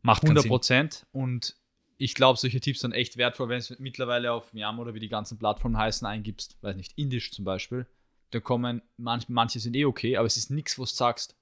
Macht 0.03 0.21
keinen 0.21 0.29
100 0.29 0.43
Sinn. 0.43 0.49
Prozent. 0.49 1.05
Und 1.11 1.57
ich 1.97 2.13
glaube, 2.13 2.37
solche 2.39 2.59
Tipps 2.59 2.81
sind 2.81 2.91
echt 2.91 3.17
wertvoll, 3.17 3.49
wenn 3.49 3.57
es 3.57 3.77
mittlerweile 3.79 4.31
auf 4.31 4.53
Miam 4.53 4.79
oder 4.79 4.93
wie 4.93 4.99
die 4.99 5.09
ganzen 5.09 5.37
Plattformen 5.37 5.77
heißen 5.77 6.05
eingibst, 6.07 6.57
weiß 6.61 6.75
nicht, 6.75 6.97
Indisch 6.97 7.31
zum 7.31 7.45
Beispiel. 7.45 7.87
Da 8.31 8.39
kommen, 8.39 8.81
manch, 8.97 9.29
manche 9.29 9.59
sind 9.59 9.75
eh 9.75 9.85
okay, 9.85 10.17
aber 10.17 10.27
es 10.27 10.37
ist 10.37 10.51
nichts, 10.51 10.77
wo 10.77 10.83
du 10.83 10.89
sagst, 10.89 11.35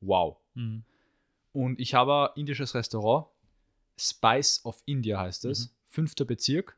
wow. 0.00 0.36
Mhm. 0.54 0.84
Und 1.52 1.80
ich 1.80 1.94
habe 1.94 2.30
ein 2.34 2.40
indisches 2.40 2.74
Restaurant, 2.74 3.26
Spice 3.98 4.60
of 4.64 4.82
India 4.86 5.20
heißt 5.20 5.44
es, 5.44 5.68
Mhm. 5.68 5.70
fünfter 5.86 6.24
Bezirk, 6.24 6.76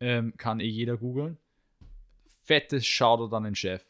ähm, 0.00 0.34
kann 0.36 0.60
eh 0.60 0.66
jeder 0.66 0.96
googeln. 0.96 1.38
Fettes 2.44 2.84
Shoutout 2.84 3.34
an 3.34 3.44
den 3.44 3.54
Chef. 3.54 3.82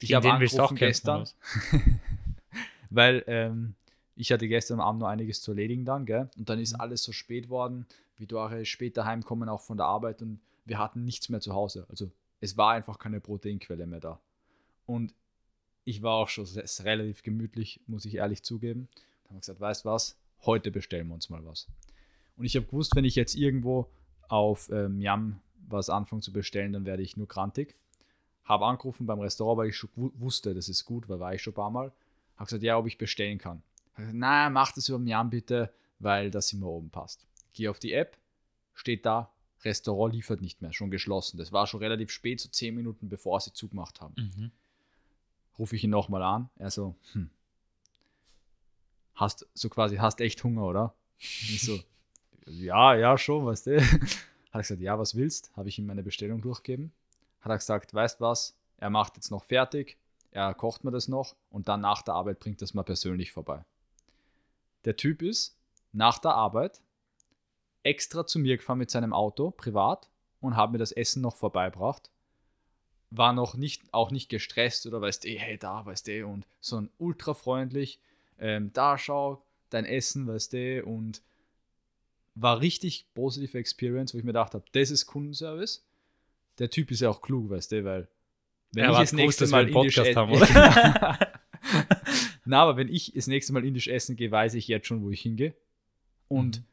Ich 0.00 0.12
habe 0.12 0.30
angerufen 0.32 0.76
gestern, 0.76 1.28
weil 2.90 3.22
ähm, 3.26 3.75
ich 4.16 4.32
hatte 4.32 4.48
gestern 4.48 4.80
Abend 4.80 5.00
noch 5.00 5.08
einiges 5.08 5.40
zu 5.42 5.52
erledigen 5.52 5.84
dann, 5.84 6.06
gell? 6.06 6.28
Und 6.36 6.48
dann 6.48 6.58
ist 6.58 6.72
Mhm. 6.74 6.80
alles 6.80 7.02
so 7.02 7.12
spät 7.12 7.48
worden, 7.48 7.86
wie 8.16 8.26
Dore 8.26 8.64
später 8.64 9.04
heimkommen, 9.04 9.48
auch 9.48 9.60
von 9.60 9.76
der 9.76 9.86
Arbeit 9.86 10.22
und 10.22 10.40
wir 10.64 10.78
hatten 10.78 11.04
nichts 11.04 11.28
mehr 11.28 11.40
zu 11.40 11.52
Hause. 11.54 11.86
Also 11.90 12.10
es 12.40 12.56
war 12.56 12.72
einfach 12.72 12.98
keine 12.98 13.20
Proteinquelle 13.20 13.86
mehr 13.86 14.00
da. 14.00 14.18
Und 14.86 15.14
ich 15.84 16.02
war 16.02 16.14
auch 16.14 16.28
schon 16.28 16.44
relativ 16.80 17.22
gemütlich, 17.22 17.80
muss 17.86 18.04
ich 18.04 18.16
ehrlich 18.16 18.42
zugeben. 18.42 18.88
Dann 19.24 19.30
haben 19.30 19.36
wir 19.36 19.40
gesagt, 19.40 19.60
weißt 19.60 19.84
was, 19.84 20.16
heute 20.44 20.70
bestellen 20.70 21.08
wir 21.08 21.14
uns 21.14 21.30
mal 21.30 21.44
was. 21.44 21.68
Und 22.36 22.44
ich 22.44 22.56
habe 22.56 22.66
gewusst, 22.66 22.96
wenn 22.96 23.04
ich 23.04 23.14
jetzt 23.14 23.34
irgendwo 23.36 23.86
auf 24.28 24.68
ähm, 24.70 25.00
Yam 25.00 25.40
was 25.68 25.88
anfange 25.90 26.22
zu 26.22 26.32
bestellen, 26.32 26.72
dann 26.72 26.84
werde 26.84 27.02
ich 27.02 27.16
nur 27.16 27.28
krantig. 27.28 27.74
Habe 28.44 28.66
angerufen 28.66 29.06
beim 29.06 29.20
Restaurant, 29.20 29.58
weil 29.58 29.68
ich 29.68 29.76
schon 29.76 29.90
wu- 29.96 30.12
wusste, 30.14 30.54
das 30.54 30.68
ist 30.68 30.84
gut, 30.84 31.08
weil 31.08 31.18
war 31.20 31.34
ich 31.34 31.42
schon 31.42 31.52
ein 31.52 31.56
paar 31.56 31.70
Mal. 31.70 31.92
Habe 32.36 32.44
gesagt, 32.46 32.62
ja, 32.62 32.76
ob 32.78 32.86
ich 32.86 32.98
bestellen 32.98 33.38
kann. 33.38 33.62
Nein, 33.98 34.52
mach 34.52 34.72
das 34.72 34.88
über 34.88 35.02
Yam 35.04 35.30
bitte, 35.30 35.72
weil 35.98 36.30
das 36.30 36.52
immer 36.52 36.66
oben 36.66 36.90
passt. 36.90 37.26
Gehe 37.52 37.70
auf 37.70 37.78
die 37.78 37.92
App, 37.92 38.16
steht 38.74 39.06
da, 39.06 39.30
Restaurant 39.64 40.14
liefert 40.14 40.40
nicht 40.42 40.60
mehr, 40.62 40.72
schon 40.72 40.90
geschlossen. 40.90 41.38
Das 41.38 41.50
war 41.52 41.66
schon 41.66 41.80
relativ 41.80 42.10
spät, 42.10 42.40
so 42.40 42.48
10 42.48 42.74
Minuten 42.74 43.08
bevor 43.08 43.40
sie 43.40 43.52
zugemacht 43.52 44.00
haben 44.00 44.14
Mhm. 44.16 44.50
rufe 45.58 45.74
ich 45.76 45.84
ihn 45.84 45.90
nochmal 45.90 46.22
an. 46.22 46.50
Er 46.56 46.70
so, 46.70 46.94
hm, 47.12 47.30
hast 49.14 49.46
so 49.54 49.68
quasi, 49.68 49.96
hast 49.96 50.20
echt 50.20 50.42
Hunger, 50.44 50.64
oder? 50.66 50.94
Ich 51.18 51.62
so, 51.62 51.80
ja, 52.46 52.94
ja, 52.94 53.16
schon, 53.16 53.46
weißt 53.46 53.66
du. 53.68 53.80
Hat 53.80 54.10
er 54.52 54.60
gesagt, 54.60 54.80
ja, 54.80 54.98
was 54.98 55.14
willst? 55.14 55.50
Habe 55.56 55.68
ich 55.68 55.78
ihm 55.78 55.86
meine 55.86 56.02
Bestellung 56.02 56.40
durchgegeben. 56.42 56.92
Hat 57.40 57.50
er 57.50 57.56
gesagt, 57.58 57.94
weißt 57.94 58.20
was, 58.20 58.54
er 58.78 58.90
macht 58.90 59.16
jetzt 59.16 59.30
noch 59.30 59.44
fertig, 59.44 59.96
er 60.30 60.52
kocht 60.54 60.84
mir 60.84 60.90
das 60.90 61.08
noch 61.08 61.34
und 61.50 61.68
dann 61.68 61.80
nach 61.80 62.02
der 62.02 62.14
Arbeit 62.14 62.40
bringt 62.40 62.60
das 62.60 62.74
mal 62.74 62.82
persönlich 62.82 63.32
vorbei. 63.32 63.64
Der 64.86 64.96
Typ 64.96 65.20
ist 65.20 65.58
nach 65.92 66.18
der 66.18 66.32
Arbeit 66.32 66.80
extra 67.82 68.26
zu 68.26 68.38
mir 68.38 68.56
gefahren 68.56 68.78
mit 68.78 68.90
seinem 68.90 69.12
Auto, 69.12 69.50
privat, 69.50 70.08
und 70.40 70.56
hat 70.56 70.72
mir 70.72 70.78
das 70.78 70.92
Essen 70.92 71.20
noch 71.20 71.36
vorbeibracht 71.36 72.10
war 73.10 73.32
noch 73.32 73.56
nicht, 73.56 73.82
auch 73.92 74.10
nicht 74.10 74.28
gestresst 74.28 74.86
oder 74.86 75.00
weißt 75.00 75.24
du, 75.24 75.28
hey, 75.28 75.58
da, 75.58 75.86
weißt 75.86 76.08
du, 76.08 76.26
und 76.26 76.46
sondern 76.60 76.92
ultra 76.98 77.34
freundlich. 77.34 78.00
Ähm, 78.38 78.70
da 78.72 78.98
schau, 78.98 79.44
dein 79.70 79.84
Essen, 79.84 80.26
weißt 80.26 80.52
du, 80.52 80.84
und 80.84 81.22
war 82.34 82.60
richtig 82.60 83.06
positive 83.14 83.56
Experience, 83.58 84.12
wo 84.12 84.18
ich 84.18 84.24
mir 84.24 84.32
gedacht 84.32 84.54
habe, 84.54 84.64
das 84.72 84.90
ist 84.90 85.06
Kundenservice. 85.06 85.86
Der 86.58 86.70
Typ 86.70 86.90
ist 86.90 87.00
ja 87.00 87.10
auch 87.10 87.22
klug, 87.22 87.50
weißt 87.50 87.72
du, 87.72 87.84
weil 87.84 88.08
wenn 88.72 88.84
Er 88.84 88.90
ich 88.90 88.98
das 88.98 89.12
nächste 89.12 89.46
Mal 89.46 89.66
einen 89.66 89.74
indisch 89.74 89.98
haben, 89.98 90.32
oder? 90.32 91.32
Na, 92.46 92.62
aber 92.62 92.76
wenn 92.76 92.88
ich 92.88 93.12
das 93.14 93.26
nächste 93.26 93.52
Mal 93.52 93.64
indisch 93.64 93.88
essen 93.88 94.16
gehe, 94.16 94.30
weiß 94.30 94.54
ich 94.54 94.68
jetzt 94.68 94.86
schon, 94.86 95.02
wo 95.02 95.10
ich 95.10 95.20
hingehe. 95.20 95.54
Und 96.28 96.60
Mhm. 96.60 96.64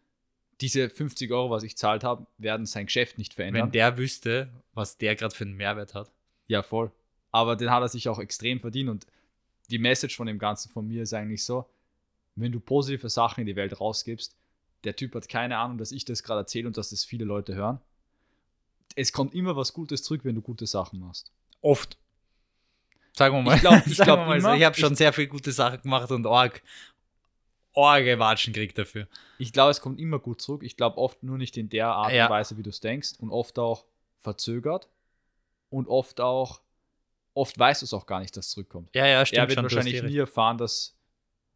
diese 0.61 0.89
50 0.89 1.31
Euro, 1.31 1.49
was 1.49 1.63
ich 1.63 1.75
zahlt 1.75 2.03
habe, 2.03 2.25
werden 2.37 2.65
sein 2.65 2.85
Geschäft 2.85 3.17
nicht 3.17 3.33
verändern. 3.33 3.65
Wenn 3.65 3.71
der 3.71 3.97
wüsste, 3.97 4.49
was 4.73 4.97
der 4.97 5.15
gerade 5.15 5.35
für 5.35 5.43
einen 5.43 5.55
Mehrwert 5.55 5.93
hat. 5.93 6.11
Ja, 6.47 6.61
voll. 6.63 6.91
Aber 7.31 7.55
den 7.55 7.71
hat 7.71 7.81
er 7.81 7.89
sich 7.89 8.07
auch 8.07 8.19
extrem 8.19 8.59
verdient 8.59 8.89
und 8.89 9.07
die 9.71 9.79
Message 9.79 10.15
von 10.15 10.27
dem 10.27 10.37
Ganzen 10.39 10.69
von 10.71 10.87
mir 10.87 11.03
ist 11.03 11.13
eigentlich 11.13 11.43
so, 11.43 11.65
wenn 12.35 12.51
du 12.51 12.59
positive 12.59 13.09
Sachen 13.09 13.41
in 13.41 13.47
die 13.47 13.55
Welt 13.55 13.79
rausgibst, 13.79 14.35
der 14.83 14.95
Typ 14.95 15.15
hat 15.15 15.27
keine 15.29 15.57
Ahnung, 15.57 15.77
dass 15.77 15.91
ich 15.91 16.05
das 16.05 16.23
gerade 16.23 16.41
erzähle 16.41 16.67
und 16.67 16.77
dass 16.77 16.89
das 16.89 17.03
viele 17.05 17.25
Leute 17.25 17.55
hören. 17.55 17.79
Es 18.95 19.11
kommt 19.11 19.33
immer 19.33 19.55
was 19.55 19.73
Gutes 19.73 20.03
zurück, 20.03 20.21
wenn 20.23 20.35
du 20.35 20.41
gute 20.41 20.67
Sachen 20.67 20.99
machst. 20.99 21.31
Oft. 21.61 21.97
Sagen 23.15 23.35
wir 23.35 23.41
mal. 23.41 23.55
Ich 23.55 23.61
glaub- 23.61 23.87
ich 23.87 23.97
glaub 23.97 24.41
so. 24.41 24.53
ich 24.53 24.63
habe 24.63 24.75
schon 24.75 24.95
sehr 24.95 25.13
viele 25.13 25.27
gute 25.27 25.51
Sachen 25.51 25.81
gemacht 25.81 26.11
und 26.11 26.25
arg, 26.27 26.61
orge 27.73 28.19
Watschen 28.19 28.53
kriegt 28.53 28.77
dafür. 28.77 29.07
Ich 29.37 29.53
glaube, 29.53 29.71
es 29.71 29.81
kommt 29.81 29.99
immer 29.99 30.19
gut 30.19 30.41
zurück. 30.41 30.63
Ich 30.63 30.77
glaube 30.77 30.97
oft 30.97 31.23
nur 31.23 31.37
nicht 31.37 31.57
in 31.57 31.69
der 31.69 31.87
Art 31.87 32.11
Ja. 32.13 32.25
und 32.25 32.31
Weise, 32.31 32.57
wie 32.57 32.63
du 32.63 32.69
es 32.69 32.79
denkst 32.79 33.13
und 33.19 33.29
oft 33.31 33.57
auch 33.59 33.85
verzögert 34.19 34.87
und 35.69 35.87
oft 35.87 36.21
auch, 36.21 36.61
oft 37.33 37.57
weißt 37.57 37.81
du 37.81 37.85
es 37.85 37.93
auch 37.93 38.05
gar 38.05 38.19
nicht, 38.19 38.35
dass 38.37 38.47
es 38.47 38.51
zurückkommt. 38.51 38.89
Ja, 38.95 39.05
ja, 39.05 39.25
stimmt 39.25 39.39
er 39.39 39.47
wird 39.49 39.55
schon. 39.55 39.63
wahrscheinlich 39.63 39.95
eh 39.95 40.01
nie 40.03 40.17
erfahren, 40.17 40.57
dass 40.57 40.95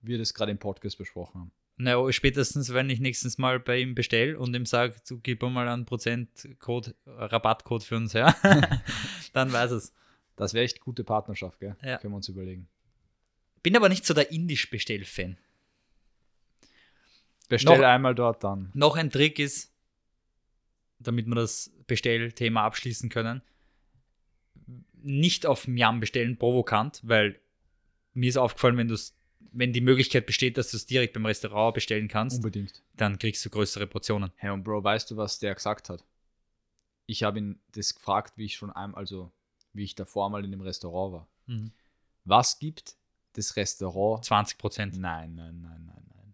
wir 0.02 0.18
das 0.18 0.34
gerade 0.34 0.52
im 0.52 0.58
Podcast 0.58 0.98
besprochen 0.98 1.42
haben. 1.42 1.52
Na, 1.80 1.98
oh, 1.98 2.12
spätestens, 2.12 2.74
wenn 2.74 2.90
ich 2.90 3.00
nächstes 3.00 3.38
Mal 3.38 3.60
bei 3.60 3.78
ihm 3.78 3.94
bestelle 3.94 4.40
und 4.40 4.56
ihm 4.56 4.66
sage, 4.66 4.96
du 5.08 5.20
gib 5.20 5.44
mir 5.44 5.50
mal 5.52 5.68
einen 5.68 5.86
Prozentcode, 5.86 6.96
Rabattcode 7.06 7.84
für 7.84 7.96
uns 7.98 8.16
her, 8.16 8.36
dann 9.34 9.54
weiß 9.54 9.72
es. 9.72 9.94
Das 10.38 10.54
wäre 10.54 10.64
echt 10.64 10.80
gute 10.80 11.04
Partnerschaft, 11.04 11.60
gell? 11.60 11.76
Ja. 11.84 11.98
Können 11.98 12.14
wir 12.14 12.18
uns 12.18 12.30
überlegen. 12.30 12.70
Bin 13.64 13.76
aber 13.76 13.90
nicht 13.90 14.06
so 14.06 14.14
der 14.14 14.32
Indisch-Bestell-Fan. 14.32 15.38
Bestell 17.50 17.78
Noch- 17.80 17.86
einmal 17.86 18.16
dort 18.16 18.44
dann. 18.44 18.72
Noch 18.74 18.96
ein 18.96 19.10
Trick 19.10 19.40
ist, 19.40 19.74
damit 21.00 21.28
wir 21.28 21.36
das 21.36 21.72
Bestellthema 21.88 22.64
abschließen 22.66 23.10
können, 23.10 23.42
nicht 25.02 25.46
auf 25.46 25.68
Miam 25.68 26.00
bestellen, 26.00 26.38
provokant, 26.38 27.02
weil 27.04 27.40
mir 28.14 28.30
ist 28.30 28.38
aufgefallen, 28.38 28.78
wenn, 28.78 28.96
wenn 29.54 29.74
die 29.74 29.82
Möglichkeit 29.82 30.26
besteht, 30.26 30.58
dass 30.58 30.72
du 30.72 30.78
es 30.78 30.86
direkt 30.86 31.14
beim 31.14 31.26
Restaurant 31.26 31.74
bestellen 31.76 32.08
kannst, 32.08 32.38
Unbedingt. 32.38 32.84
dann 32.96 33.18
kriegst 33.18 33.46
du 33.46 33.50
größere 33.50 33.88
Portionen. 33.88 34.32
Hey 34.36 34.50
und 34.50 34.64
Bro, 34.64 34.84
weißt 34.84 35.10
du, 35.12 35.18
was 35.18 35.40
der 35.40 35.56
gesagt 35.56 35.90
hat? 35.90 36.04
Ich 37.06 37.24
habe 37.24 37.40
ihn 37.40 37.60
das 37.72 37.96
gefragt, 37.96 38.34
wie 38.38 38.46
ich 38.46 38.56
schon 38.56 38.72
einmal, 38.72 39.00
also 39.00 39.32
wie 39.78 39.84
ich 39.84 39.96
davor 39.96 40.30
mal 40.30 40.44
in 40.44 40.52
dem 40.52 40.62
Restaurant 40.62 41.14
war. 41.14 41.28
Was 42.26 42.60
gibt 42.60 42.98
das 43.34 43.56
Restaurant? 43.56 44.26
20 44.26 44.58
Prozent. 44.58 44.98
Nein, 44.98 45.36
nein, 45.36 45.62
nein, 45.62 45.86
nein, 45.86 46.06
nein. 46.14 46.34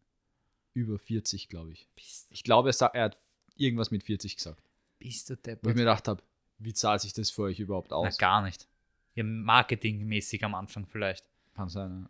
Über 0.73 0.97
40, 0.97 1.49
glaube 1.49 1.71
ich. 1.73 1.87
Ich 2.29 2.43
glaube, 2.43 2.69
er, 2.69 2.73
sagt, 2.73 2.95
er 2.95 3.03
hat 3.03 3.17
irgendwas 3.55 3.91
mit 3.91 4.03
40 4.03 4.37
gesagt. 4.37 4.63
Bist 4.97 5.29
du 5.29 5.35
Wo 5.35 5.69
ich 5.69 5.75
mir 5.75 5.81
gedacht 5.81 6.07
habe, 6.07 6.23
wie 6.57 6.73
zahlt 6.73 7.01
sich 7.01 7.13
das 7.13 7.29
für 7.29 7.43
euch 7.43 7.59
überhaupt 7.59 7.91
Na, 7.91 7.97
aus? 7.97 8.17
gar 8.17 8.41
nicht. 8.41 8.67
Ja, 9.15 9.23
marketingmäßig 9.23 10.43
am 10.43 10.55
Anfang 10.55 10.87
vielleicht. 10.87 11.25
Kann 11.53 11.69
sein, 11.69 12.03
ja. 12.03 12.09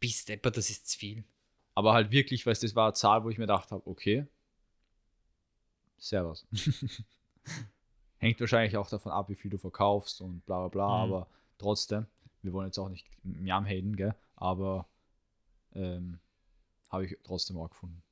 Bist 0.00 0.28
deppert, 0.28 0.56
das 0.56 0.68
ist 0.68 0.88
zu 0.88 0.98
viel. 0.98 1.24
Aber 1.74 1.94
halt 1.94 2.10
wirklich, 2.10 2.44
weil 2.44 2.54
das 2.54 2.74
war 2.74 2.86
eine 2.86 2.94
Zahl, 2.94 3.24
wo 3.24 3.30
ich 3.30 3.38
mir 3.38 3.44
gedacht 3.44 3.70
habe, 3.70 3.86
okay, 3.86 4.26
servus. 5.96 6.46
Hängt 8.22 8.38
wahrscheinlich 8.40 8.76
auch 8.76 8.88
davon 8.88 9.10
ab, 9.10 9.28
wie 9.28 9.34
viel 9.34 9.50
du 9.50 9.58
verkaufst 9.58 10.20
und 10.20 10.44
bla 10.46 10.60
bla 10.60 10.68
bla, 10.68 10.86
Mhm. 11.06 11.12
aber 11.12 11.28
trotzdem, 11.58 12.06
wir 12.42 12.52
wollen 12.52 12.68
jetzt 12.68 12.78
auch 12.78 12.88
nicht 12.88 13.06
Miam 13.24 13.64
haten, 13.66 13.96
gell? 13.96 14.14
aber 14.36 14.86
ähm, 15.74 16.20
habe 16.88 17.04
ich 17.06 17.18
trotzdem 17.24 17.56
auch 17.58 17.68
gefunden. 17.70 18.02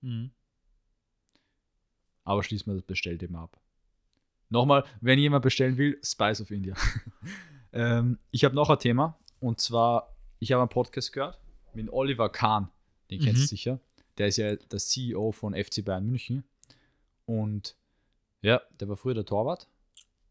Mhm. 0.00 0.30
Aber 2.24 2.42
schließen 2.42 2.66
wir 2.72 2.74
das 2.74 2.84
Bestellthema 2.86 3.44
ab. 3.44 3.60
Nochmal, 4.48 4.84
wenn 5.00 5.18
jemand 5.18 5.42
bestellen 5.42 5.76
will, 5.76 6.00
Spice 6.02 6.40
of 6.40 6.50
India. 6.50 6.74
ähm, 7.72 8.18
ich 8.30 8.44
habe 8.44 8.54
noch 8.54 8.68
ein 8.68 8.78
Thema 8.78 9.16
und 9.38 9.60
zwar, 9.60 10.16
ich 10.40 10.50
habe 10.52 10.62
einen 10.62 10.68
Podcast 10.70 11.12
gehört 11.12 11.38
mit 11.72 11.88
Oliver 11.92 12.28
Kahn, 12.30 12.68
den 13.10 13.20
kennst 13.20 13.38
du 13.42 13.44
Mhm. 13.44 13.46
sicher. 13.46 13.80
Der 14.18 14.26
ist 14.26 14.38
ja 14.38 14.56
der 14.56 14.78
CEO 14.80 15.30
von 15.32 15.54
FC 15.54 15.84
Bayern 15.84 16.04
München 16.06 16.42
und 17.26 17.76
ja, 18.42 18.60
der 18.78 18.88
war 18.88 18.96
früher 18.96 19.14
der 19.14 19.24
Torwart 19.24 19.68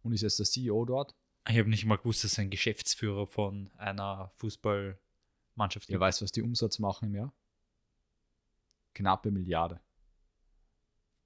und 0.04 0.14
ist 0.14 0.22
jetzt 0.22 0.40
der 0.40 0.46
CEO 0.46 0.86
dort. 0.86 1.16
Ich 1.48 1.58
habe 1.58 1.70
nicht 1.70 1.86
mal 1.86 1.98
gewusst, 1.98 2.24
dass 2.24 2.38
er 2.38 2.44
ein 2.44 2.50
Geschäftsführer 2.50 3.26
von 3.26 3.70
einer 3.78 4.32
Fußballmannschaft 4.36 5.90
ist. 5.90 6.00
weiß, 6.00 6.22
was 6.22 6.32
die 6.32 6.42
Umsatz 6.42 6.80
machen 6.80 7.08
im 7.10 7.16
Jahr? 7.16 7.34
Knappe 8.94 9.32
Milliarde. 9.32 9.80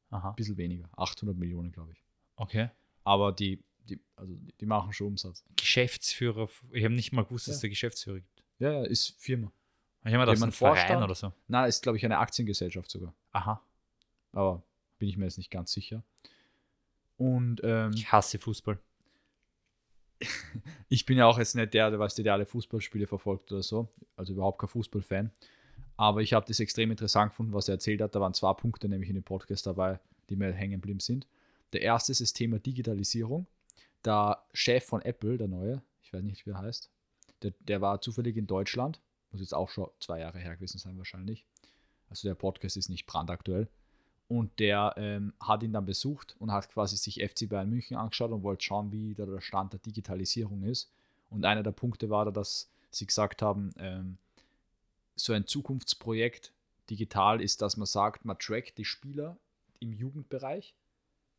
Aha. 0.10 0.30
Ein 0.30 0.36
bisschen 0.36 0.58
weniger. 0.58 0.88
800 0.96 1.36
Millionen, 1.36 1.72
glaube 1.72 1.92
ich. 1.94 2.04
Okay. 2.36 2.70
Aber 3.04 3.32
die, 3.32 3.64
die, 3.90 4.00
also 4.16 4.36
die 4.60 4.66
machen 4.66 4.94
schon 4.94 5.08
Umsatz. 5.08 5.44
Geschäftsführer. 5.56 6.48
Ich 6.72 6.84
habe 6.84 6.94
nicht 6.94 7.12
mal 7.12 7.24
gewusst, 7.26 7.48
dass 7.48 7.54
Ja. 7.54 7.58
es 7.58 7.62
der 7.62 7.70
Geschäftsführer 7.70 8.20
gibt. 8.20 8.44
Ja, 8.60 8.72
ja, 8.72 8.84
ist 8.84 9.16
Firma. 9.20 9.52
Ich 10.06 10.14
habe 10.14 10.18
mir 10.20 10.26
das 10.26 10.42
ein 10.42 10.52
Verein 10.52 10.76
Vorstand? 10.76 11.04
oder 11.04 11.16
so. 11.16 11.34
Na, 11.48 11.66
ist, 11.66 11.82
glaube 11.82 11.98
ich, 11.98 12.06
eine 12.06 12.20
Aktiengesellschaft 12.20 12.92
sogar. 12.92 13.14
Aha. 13.32 13.62
Aber 14.34 14.62
bin 15.00 15.10
ich 15.10 15.18
mir 15.18 15.26
jetzt 15.26 15.38
nicht 15.38 15.50
ganz 15.50 15.72
sicher. 15.72 16.04
Und 17.18 17.62
ähm, 17.64 17.92
Ich 17.94 18.12
hasse 18.12 18.40
Fußball. 18.40 18.80
ich 20.90 21.06
bin 21.06 21.18
ja 21.18 21.26
auch 21.26 21.38
jetzt 21.38 21.56
nicht 21.56 21.74
der, 21.74 21.90
der, 21.90 22.00
weißt 22.00 22.18
du, 22.18 22.24
der 22.24 22.34
alle 22.34 22.46
Fußballspiele 22.46 23.08
verfolgt 23.08 23.52
oder 23.52 23.64
so. 23.64 23.90
Also 24.16 24.34
überhaupt 24.34 24.60
kein 24.60 24.70
Fußballfan. 24.70 25.32
Aber 25.98 26.22
ich 26.22 26.34
habe 26.34 26.46
das 26.48 26.60
extrem 26.60 26.92
interessant 26.92 27.32
gefunden, 27.32 27.54
was 27.54 27.68
er 27.68 27.76
erzählt 27.76 28.02
hat. 28.02 28.16
Da 28.16 28.22
waren 28.22 28.34
zwei 28.34 28.54
Punkte 28.54 28.90
nämlich 28.90 29.10
in 29.10 29.16
dem 29.16 29.24
Podcast 29.24 29.68
dabei, 29.68 30.00
die 30.30 30.36
mir 30.36 30.52
hängen 30.52 30.82
geblieben 30.82 31.00
sind. 31.00 31.28
Der 31.74 31.82
erste 31.82 32.12
ist 32.12 32.22
das 32.22 32.34
Thema 32.34 32.60
Digitalisierung. 32.60 33.48
der 34.06 34.44
Chef 34.54 34.86
von 34.86 35.02
Apple, 35.02 35.38
der 35.38 35.48
neue, 35.48 35.82
ich 36.02 36.12
weiß 36.12 36.24
nicht, 36.24 36.46
wie 36.46 36.52
er 36.52 36.60
heißt, 36.60 36.92
der, 37.42 37.54
der 37.60 37.82
war 37.82 38.02
zufällig 38.02 38.36
in 38.36 38.48
Deutschland, 38.48 39.02
muss 39.32 39.42
jetzt 39.42 39.54
auch 39.54 39.70
schon 39.70 39.90
zwei 40.00 40.20
Jahre 40.20 40.40
her 40.40 40.56
gewesen 40.56 40.78
sein 40.78 40.98
wahrscheinlich. 40.98 41.46
Also 42.10 42.28
der 42.28 42.36
Podcast 42.36 42.78
ist 42.78 42.90
nicht 42.90 43.06
brandaktuell. 43.06 43.70
Und 44.28 44.60
der 44.60 44.94
ähm, 44.98 45.34
hat 45.40 45.64
ihn 45.64 45.74
dann 45.74 45.86
besucht 45.86 46.36
und 46.40 46.52
hat 46.52 46.70
quasi 46.70 46.98
sich 46.98 47.22
FC 47.24 47.48
Bayern 47.50 47.70
München 47.70 47.98
angeschaut 47.98 48.32
und 48.32 48.44
wollte 48.44 48.64
schauen, 48.64 48.92
wie 48.92 49.14
der 49.14 49.42
Stand 49.42 49.74
der 49.74 49.80
Digitalisierung 49.80 50.64
ist. 50.64 50.90
Und 51.30 51.46
einer 51.46 51.64
der 51.64 51.72
Punkte 51.72 52.10
war 52.10 52.26
da, 52.26 52.32
dass 52.32 52.70
sie 52.90 53.06
gesagt 53.06 53.42
haben, 53.42 53.72
ähm, 53.78 54.18
so 55.16 55.34
ein 55.34 55.46
Zukunftsprojekt 55.46 56.52
digital 56.90 57.42
ist, 57.42 57.62
dass 57.62 57.78
man 57.78 57.86
sagt, 57.86 58.26
man 58.26 58.38
trackt 58.38 58.78
die 58.78 58.86
Spieler 58.86 59.38
im 59.80 59.94
Jugendbereich 59.94 60.74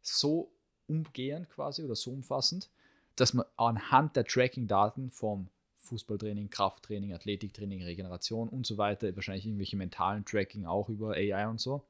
so 0.03 0.51
umgehend 0.87 1.49
quasi 1.51 1.83
oder 1.83 1.97
so 1.97 2.11
umfassend, 2.11 2.69
dass 3.17 3.35
man 3.35 3.47
anhand 3.57 4.17
der 4.17 4.25
Tracking-Daten 4.25 5.11
vom 5.11 5.49
Fußballtraining, 5.77 6.51
Krafttraining, 6.51 7.13
Athletiktraining, 7.13 7.83
Regeneration 7.83 8.49
und 8.49 8.67
so 8.67 8.79
weiter, 8.79 9.15
wahrscheinlich 9.17 9.47
irgendwelche 9.47 9.77
mentalen 9.77 10.25
Tracking 10.25 10.67
auch 10.67 10.89
über 10.89 11.13
AI 11.13 11.47
und 11.47 11.61
so, 11.61 11.85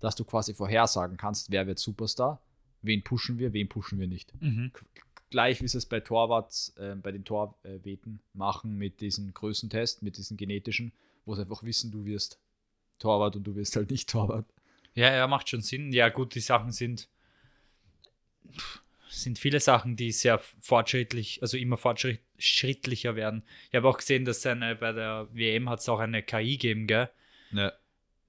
dass 0.00 0.14
du 0.14 0.24
quasi 0.24 0.54
vorhersagen 0.54 1.16
kannst, 1.16 1.50
wer 1.50 1.66
wird 1.66 1.78
Superstar, 1.78 2.40
wen 2.82 3.02
pushen 3.02 3.38
wir, 3.38 3.52
wen 3.52 3.68
pushen 3.68 3.98
wir 3.98 4.06
nicht. 4.06 4.32
Mhm. 4.40 4.72
Gleich 5.30 5.60
wie 5.62 5.68
sie 5.68 5.78
es 5.78 5.86
bei 5.86 6.00
Torwarts, 6.00 6.74
äh, 6.76 6.94
bei 6.94 7.12
den 7.12 7.24
Torweten 7.24 8.20
machen 8.32 8.78
mit 8.78 9.00
diesem 9.00 9.34
Größentest, 9.34 10.02
mit 10.02 10.16
diesen 10.16 10.36
genetischen, 10.36 10.92
wo 11.24 11.34
sie 11.34 11.42
einfach 11.42 11.62
wissen, 11.62 11.90
du 11.90 12.04
wirst 12.04 12.38
Torwart 12.98 13.36
und 13.36 13.44
du 13.44 13.56
wirst 13.56 13.76
halt 13.76 13.90
nicht 13.90 14.08
Torwart. 14.08 14.46
Ja, 14.94 15.12
ja, 15.12 15.26
macht 15.26 15.50
schon 15.50 15.60
Sinn. 15.60 15.92
Ja, 15.92 16.08
gut, 16.08 16.34
die 16.34 16.40
Sachen 16.40 16.72
sind, 16.72 17.08
sind 19.08 19.38
viele 19.38 19.60
Sachen, 19.60 19.96
die 19.96 20.12
sehr 20.12 20.38
fortschrittlich, 20.60 21.42
also 21.42 21.56
immer 21.56 21.76
fortschrittlicher 21.76 23.16
werden. 23.16 23.42
Ich 23.68 23.74
habe 23.74 23.88
auch 23.88 23.98
gesehen, 23.98 24.24
dass 24.24 24.46
eine, 24.46 24.76
bei 24.76 24.92
der 24.92 25.28
WM 25.32 25.68
hat 25.68 25.80
es 25.80 25.88
auch 25.88 25.98
eine 25.98 26.22
KI 26.22 26.52
gegeben, 26.52 26.86
gell? 26.86 27.10
Ja. 27.52 27.72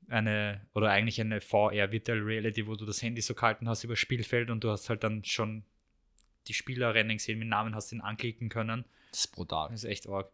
Eine, 0.10 0.62
oder 0.74 0.90
eigentlich 0.90 1.20
eine 1.20 1.42
VR, 1.42 1.92
Virtual 1.92 2.20
Reality, 2.20 2.66
wo 2.66 2.76
du 2.76 2.86
das 2.86 3.02
Handy 3.02 3.22
so 3.22 3.34
gehalten 3.34 3.68
hast 3.68 3.84
über 3.84 3.96
Spielfeld 3.96 4.50
und 4.50 4.64
du 4.64 4.70
hast 4.70 4.90
halt 4.90 5.04
dann 5.04 5.24
schon 5.24 5.66
die 6.48 6.54
Spieler 6.54 6.94
rennen 6.94 7.18
gesehen 7.18 7.40
mit 7.40 7.50
Namen, 7.50 7.76
hast 7.76 7.92
ihn 7.92 8.02
anklicken 8.02 8.48
können. 8.50 8.86
Das 9.12 9.22
ist 9.22 9.32
brutal. 9.34 9.70
Das 9.70 9.84
ist 9.84 9.90
echt 9.90 10.08
arg. 10.08 10.32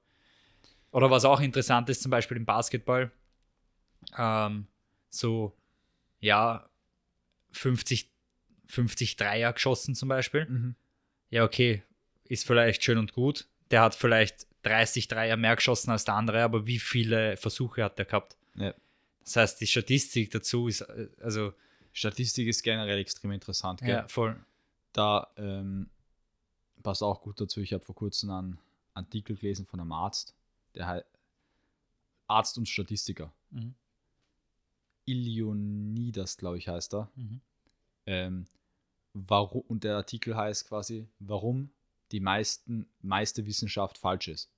Oder 0.91 1.09
was 1.09 1.25
auch 1.25 1.41
interessant 1.41 1.89
ist, 1.89 2.03
zum 2.03 2.11
Beispiel 2.11 2.37
im 2.37 2.45
Basketball, 2.45 3.11
ähm, 4.15 4.67
so, 5.09 5.57
ja, 6.19 6.69
50, 7.51 8.11
50 8.67 9.15
Dreier 9.15 9.53
geschossen 9.53 9.95
zum 9.95 10.09
Beispiel. 10.09 10.45
Mhm. 10.45 10.75
Ja, 11.29 11.43
okay, 11.43 11.83
ist 12.25 12.45
vielleicht 12.45 12.83
schön 12.83 12.97
und 12.97 13.13
gut. 13.13 13.47
Der 13.71 13.81
hat 13.81 13.95
vielleicht 13.95 14.47
30 14.63 15.07
Dreier 15.07 15.35
mehr 15.35 15.55
geschossen 15.55 15.91
als 15.91 16.05
der 16.05 16.13
andere, 16.15 16.43
aber 16.43 16.67
wie 16.67 16.79
viele 16.79 17.37
Versuche 17.37 17.83
hat 17.83 17.97
der 17.97 18.05
gehabt? 18.05 18.37
Ja. 18.55 18.73
Das 19.23 19.35
heißt, 19.35 19.61
die 19.61 19.67
Statistik 19.67 20.31
dazu 20.31 20.67
ist, 20.67 20.81
äh, 20.81 21.09
also, 21.21 21.53
Statistik 21.91 22.47
ist 22.47 22.63
generell 22.63 22.97
extrem 22.97 23.31
interessant. 23.31 23.79
Gell? 23.81 23.89
ja, 23.89 24.07
voll. 24.07 24.43
Da 24.93 25.27
ähm, 25.37 25.89
passt 26.81 27.03
auch 27.03 27.21
gut 27.21 27.39
dazu. 27.39 27.61
Ich 27.61 27.73
habe 27.73 27.83
vor 27.83 27.95
kurzem 27.95 28.31
einen 28.31 28.59
Artikel 28.93 29.35
gelesen 29.35 29.65
von 29.65 29.79
einem 29.79 29.91
Arzt, 29.91 30.33
der 30.75 30.87
heißt 30.87 31.05
Arzt 32.27 32.57
und 32.57 32.67
Statistiker. 32.67 33.31
Mhm. 33.51 33.75
Ilionidas, 35.05 36.37
glaube 36.37 36.57
ich, 36.57 36.67
heißt 36.67 36.93
er. 36.93 37.11
Mhm. 37.15 37.41
Ähm, 38.05 38.45
warum, 39.13 39.61
und 39.67 39.83
der 39.83 39.97
Artikel 39.97 40.35
heißt 40.35 40.67
quasi, 40.67 41.07
warum 41.19 41.69
die 42.11 42.19
meisten, 42.19 42.87
meiste 43.01 43.45
Wissenschaft 43.45 43.97
falsch 43.97 44.27
ist. 44.27 44.49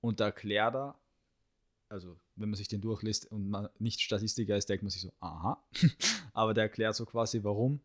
Und 0.00 0.20
da 0.20 0.26
erklärt 0.26 0.74
er, 0.74 0.99
also 1.90 2.16
wenn 2.36 2.48
man 2.48 2.56
sich 2.56 2.68
den 2.68 2.80
durchliest 2.80 3.30
und 3.30 3.50
man 3.50 3.68
nicht 3.78 4.00
Statistiker 4.00 4.56
ist, 4.56 4.68
denkt 4.68 4.82
man 4.82 4.90
sich 4.90 5.02
so, 5.02 5.12
aha. 5.20 5.62
Aber 6.32 6.54
der 6.54 6.64
erklärt 6.64 6.94
so 6.94 7.04
quasi, 7.04 7.42
warum 7.42 7.80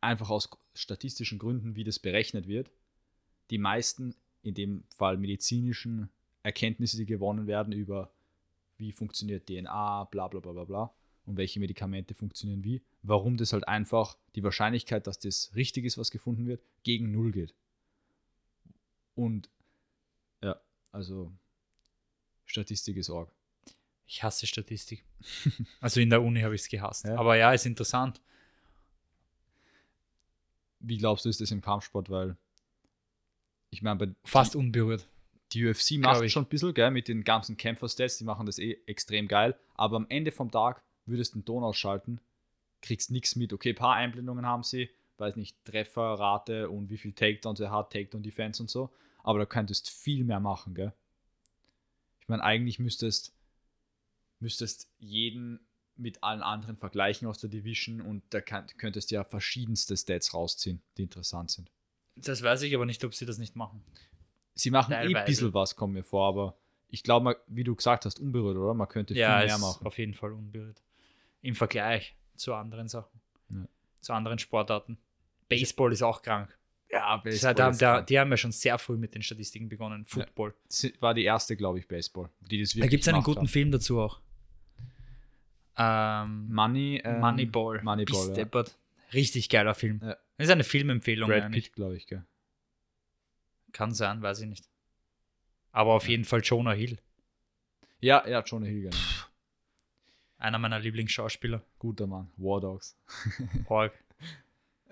einfach 0.00 0.28
aus 0.28 0.50
statistischen 0.74 1.38
Gründen, 1.38 1.76
wie 1.76 1.84
das 1.84 1.98
berechnet 1.98 2.48
wird, 2.48 2.70
die 3.50 3.58
meisten, 3.58 4.14
in 4.42 4.54
dem 4.54 4.84
Fall 4.94 5.16
medizinischen 5.16 6.10
Erkenntnisse, 6.42 6.96
die 6.96 7.06
gewonnen 7.06 7.46
werden 7.46 7.72
über 7.72 8.12
wie 8.76 8.92
funktioniert 8.92 9.46
DNA, 9.46 10.04
bla 10.04 10.28
bla 10.28 10.40
bla 10.40 10.52
bla 10.52 10.64
bla 10.64 10.94
und 11.24 11.36
welche 11.36 11.60
Medikamente 11.60 12.14
funktionieren 12.14 12.64
wie, 12.64 12.82
warum 13.02 13.36
das 13.36 13.52
halt 13.52 13.66
einfach 13.66 14.16
die 14.34 14.42
Wahrscheinlichkeit, 14.42 15.06
dass 15.06 15.18
das 15.18 15.52
richtig 15.54 15.84
ist, 15.84 15.98
was 15.98 16.10
gefunden 16.10 16.46
wird, 16.46 16.62
gegen 16.82 17.10
null 17.12 17.32
geht. 17.32 17.54
Und 19.14 19.50
ja, 20.42 20.60
also 20.92 21.32
Statistik 22.48 22.96
ist 22.96 23.10
arg. 23.10 23.30
Ich 24.06 24.22
hasse 24.22 24.46
Statistik. 24.46 25.04
also 25.80 26.00
in 26.00 26.10
der 26.10 26.22
Uni 26.22 26.40
habe 26.40 26.54
ich 26.54 26.62
es 26.62 26.68
gehasst. 26.68 27.04
Ja. 27.04 27.16
Aber 27.16 27.36
ja, 27.36 27.52
ist 27.52 27.66
interessant. 27.66 28.20
Wie 30.80 30.96
glaubst 30.96 31.24
du, 31.24 31.28
ist 31.28 31.40
das 31.40 31.50
im 31.50 31.60
Kampfsport? 31.60 32.08
Weil 32.08 32.36
ich 33.70 33.82
meine, 33.82 33.98
bei 33.98 34.14
Fast 34.24 34.56
unberührt. 34.56 35.06
die 35.52 35.66
UFC 35.66 35.98
macht 35.98 36.22
ich. 36.22 36.32
schon 36.32 36.44
ein 36.44 36.48
bisschen, 36.48 36.72
gell, 36.72 36.90
mit 36.90 37.08
den 37.08 37.22
ganzen 37.22 37.58
Kämpfer-Stats, 37.58 38.18
die 38.18 38.24
machen 38.24 38.46
das 38.46 38.58
eh 38.58 38.78
extrem 38.86 39.28
geil. 39.28 39.54
Aber 39.74 39.96
am 39.96 40.06
Ende 40.08 40.32
vom 40.32 40.50
Tag 40.50 40.82
würdest 41.04 41.34
du 41.34 41.40
den 41.40 41.44
Ton 41.44 41.62
ausschalten, 41.62 42.20
kriegst 42.80 43.10
nichts 43.10 43.36
mit. 43.36 43.52
Okay, 43.52 43.70
ein 43.70 43.76
paar 43.76 43.94
Einblendungen 43.94 44.46
haben 44.46 44.62
sie, 44.62 44.88
weiß 45.18 45.36
nicht, 45.36 45.62
Trefferrate 45.66 46.70
und 46.70 46.88
wie 46.88 46.96
viel 46.96 47.12
Takedowns 47.12 47.60
er 47.60 47.72
hat, 47.72 47.92
Takedown-Defense 47.92 48.62
und 48.62 48.70
so. 48.70 48.90
Aber 49.22 49.38
da 49.38 49.44
könntest 49.44 49.90
viel 49.90 50.24
mehr 50.24 50.40
machen, 50.40 50.74
gell. 50.74 50.94
Ich 52.28 52.30
meine, 52.30 52.44
eigentlich 52.44 52.78
müsstest, 52.78 53.32
müsstest 54.38 54.86
jeden 54.98 55.60
mit 55.96 56.22
allen 56.22 56.42
anderen 56.42 56.76
vergleichen 56.76 57.26
aus 57.26 57.38
der 57.38 57.48
Division 57.48 58.02
und 58.02 58.22
da 58.28 58.42
kann, 58.42 58.66
könntest 58.76 59.10
ja 59.10 59.24
verschiedenste 59.24 59.96
Stats 59.96 60.34
rausziehen, 60.34 60.82
die 60.98 61.04
interessant 61.04 61.50
sind. 61.50 61.70
Das 62.16 62.42
weiß 62.42 62.60
ich 62.62 62.74
aber 62.74 62.84
nicht, 62.84 63.02
ob 63.06 63.14
sie 63.14 63.24
das 63.24 63.38
nicht 63.38 63.56
machen. 63.56 63.82
Sie 64.54 64.70
machen 64.70 64.92
eh 64.92 64.96
Teilweise. 64.96 65.18
ein 65.20 65.24
bisschen 65.24 65.54
was, 65.54 65.74
kommt 65.74 65.94
mir 65.94 66.04
vor, 66.04 66.28
aber 66.28 66.58
ich 66.90 67.02
glaube, 67.02 67.40
wie 67.46 67.64
du 67.64 67.74
gesagt 67.74 68.04
hast, 68.04 68.20
unberührt, 68.20 68.58
oder? 68.58 68.74
Man 68.74 68.88
könnte 68.88 69.14
Ja, 69.14 69.38
viel 69.38 69.46
mehr 69.46 69.54
ist 69.56 69.60
machen. 69.62 69.86
auf 69.86 69.96
jeden 69.96 70.12
Fall 70.12 70.32
unberührt. 70.32 70.82
Im 71.40 71.54
Vergleich 71.54 72.14
zu 72.36 72.52
anderen 72.52 72.88
Sachen. 72.88 73.22
Ja. 73.48 73.66
Zu 74.02 74.12
anderen 74.12 74.38
Sportarten. 74.38 74.98
Baseball 75.48 75.94
ist 75.94 76.02
auch 76.02 76.20
krank. 76.20 76.58
Ja, 76.90 77.22
heißt, 77.22 77.44
da, 77.44 77.70
da, 77.70 78.00
die 78.00 78.18
haben 78.18 78.30
ja 78.30 78.36
schon 78.36 78.52
sehr 78.52 78.78
früh 78.78 78.96
mit 78.96 79.14
den 79.14 79.22
Statistiken 79.22 79.68
begonnen. 79.68 80.06
Football. 80.06 80.54
war 81.00 81.12
die 81.12 81.24
erste, 81.24 81.56
glaube 81.56 81.78
ich, 81.78 81.86
Baseball, 81.86 82.30
die 82.40 82.60
das 82.60 82.74
wirklich 82.74 82.82
Da 82.82 82.88
gibt 82.88 83.02
es 83.02 83.08
einen 83.08 83.22
guten 83.22 83.40
haben. 83.40 83.48
Film 83.48 83.70
dazu 83.70 84.00
auch. 84.00 84.20
Ähm, 85.76 86.48
Money, 86.50 87.00
ähm, 87.04 87.20
Moneyball. 87.20 87.82
Moneyball, 87.82 88.36
ja. 88.36 88.64
Richtig 89.12 89.48
geiler 89.48 89.74
Film. 89.74 90.00
Ja. 90.02 90.16
Das 90.36 90.46
ist 90.46 90.50
eine 90.50 90.64
Filmempfehlung 90.64 91.28
Brad. 91.28 91.52
Pitt, 91.52 91.72
glaube 91.72 91.96
ich, 91.96 92.06
gell. 92.06 92.24
Kann 93.72 93.92
sein, 93.92 94.22
weiß 94.22 94.40
ich 94.40 94.48
nicht. 94.48 94.64
Aber 95.72 95.92
auf 95.92 96.08
jeden 96.08 96.24
Fall 96.24 96.40
Jonah 96.42 96.72
Hill. 96.72 96.98
Ja, 98.00 98.26
ja, 98.26 98.42
Jonah 98.42 98.66
Hill, 98.66 98.82
genau. 98.82 98.96
Einer 100.38 100.58
meiner 100.58 100.78
Lieblingsschauspieler. 100.78 101.62
Guter 101.78 102.06
Mann. 102.06 102.30
War 102.36 102.60
Dogs. 102.60 102.96
Org. 103.68 103.92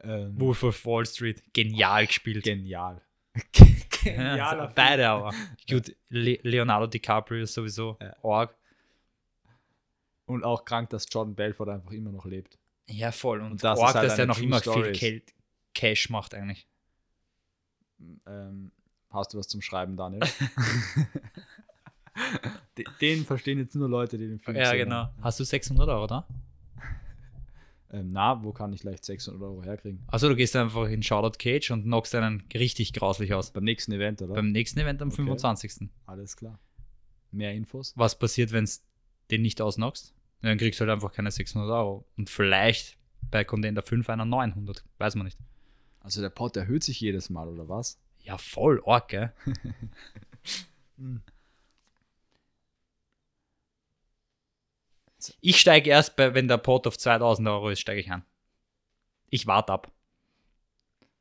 Ähm, 0.03 0.39
Wolf 0.41 0.63
of 0.63 0.85
Wall 0.87 1.07
Street. 1.07 1.43
Genial 1.53 2.07
gespielt. 2.07 2.45
Genial. 2.45 3.01
Ja, 4.05 4.51
also 4.51 4.73
beide 4.73 5.09
aber. 5.09 5.35
Gut, 5.69 5.93
Le 6.11 6.39
Leonardo 6.43 6.87
DiCaprio 6.87 7.43
ist 7.43 7.55
sowieso 7.55 7.99
Ja. 8.01 8.15
Org. 8.23 8.55
Und 10.27 10.45
auch 10.45 10.65
krank, 10.65 10.91
dass 10.91 11.07
Jordan 11.11 11.35
Belfort 11.35 11.69
einfach 11.69 11.91
immer 11.91 12.13
noch 12.13 12.25
lebt. 12.25 12.57
Ja, 12.87 13.11
voll. 13.11 13.41
Und, 13.41 13.51
Und 13.53 13.65
das 13.65 13.81
Org, 13.81 13.89
ist 13.89 13.95
halt 13.97 14.07
dass 14.07 14.15
der 14.15 14.23
eine 14.25 14.33
noch 14.33 14.39
immer 14.39 14.61
Story 14.61 14.95
viel 14.95 15.17
ist. 15.19 15.35
Cash 15.75 16.09
macht 16.11 16.35
eigentlich. 16.35 16.69
Ähm, 18.29 18.71
hast 19.11 19.35
du 19.35 19.39
was 19.39 19.49
zum 19.49 19.61
Schreiben, 19.61 19.97
Daniel? 19.97 20.21
Den- 23.01 23.25
verstehen 23.25 23.59
jetzt 23.59 23.75
nur 23.75 23.89
Leute, 23.89 24.19
die 24.19 24.29
den 24.29 24.39
Film 24.39 24.57
Ja, 24.57 24.71
gesehen 24.73 24.85
genau. 24.85 24.97
haben. 24.97 25.15
Hast 25.23 25.41
du 25.41 25.45
600 25.45 25.89
Euro 25.89 26.07
da? 26.07 26.27
Ähm, 27.93 28.09
na, 28.09 28.43
wo 28.43 28.53
kann 28.53 28.73
ich 28.73 28.83
leicht 28.83 29.05
600 29.05 29.41
Euro 29.43 29.63
herkriegen? 29.63 30.03
Also 30.09 30.29
du 30.29 30.35
gehst 30.37 30.57
einfach 30.57 30.89
in 30.89 31.03
Charlotte 31.03 31.39
Cage 31.39 31.71
und 31.71 31.85
knockst 31.85 32.15
einen 32.15 32.43
richtig 32.53 32.93
grauslich 32.93 33.33
aus. 33.33 33.53
Beim 33.53 33.65
nächsten 33.65 33.93
Event, 33.93 34.23
oder? 34.23 34.35
Beim 34.35 34.51
nächsten 34.53 34.81
Event 34.81 35.01
am 35.03 35.09
Okay. 35.09 35.17
25. 35.17 35.89
Alles 36.07 36.37
klar. 36.37 36.59
Mehr 37.31 37.53
Infos? 37.55 37.93
Was 37.97 38.19
passiert, 38.19 38.53
wenn 38.53 38.65
es 38.65 38.83
den 39.31 39.43
nicht 39.43 39.61
ausknockst? 39.61 40.15
Ja, 40.43 40.49
Dann 40.49 40.59
kriegst 40.59 40.81
du 40.81 40.85
halt 40.85 40.93
einfach 40.93 41.13
keine 41.13 41.31
600 41.31 41.71
Euro. 41.71 42.05
Und 42.17 42.29
vielleicht 42.31 42.97
bei 43.31 43.45
Contender 43.45 43.83
5 43.83 44.09
einer 44.11 44.25
900. 44.25 44.85
Weiß 44.99 45.15
man 45.15 45.25
nicht. 45.27 45.39
Also 46.01 46.21
der 46.21 46.31
Pot 46.31 46.57
erhöht 46.57 46.85
sich 46.85 47.01
jedes 47.01 47.31
Mal, 47.31 47.49
oder 47.49 47.69
was? 47.69 47.99
Ja, 48.21 48.39
voll 48.39 48.83
arg, 48.87 49.09
gell? 49.09 49.33
Ich 55.41 55.59
steige 55.61 55.91
erst, 55.91 56.17
bei, 56.17 56.35
wenn 56.35 56.49
der 56.49 56.59
Pot 56.59 56.87
auf 56.87 56.99
2000 56.99 57.49
Euro 57.49 57.71
ist, 57.71 57.81
steige 57.81 58.01
ich 58.01 58.11
an. 58.11 58.25
Ich 59.29 59.47
warte 59.47 59.73
ab. 59.73 59.93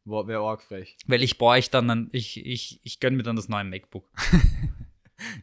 Wäre 0.06 0.42
arg 0.44 0.62
frech. 0.62 0.98
Weil 1.08 1.24
ich 1.24 1.38
bräuchte 1.38 1.72
dann, 1.72 1.90
ein, 1.90 2.10
ich, 2.12 2.46
ich, 2.46 2.80
ich 2.84 3.00
gönne 3.00 3.18
mir 3.18 3.24
dann 3.24 3.36
das 3.36 3.50
neue 3.50 3.64
MacBook. 3.64 4.10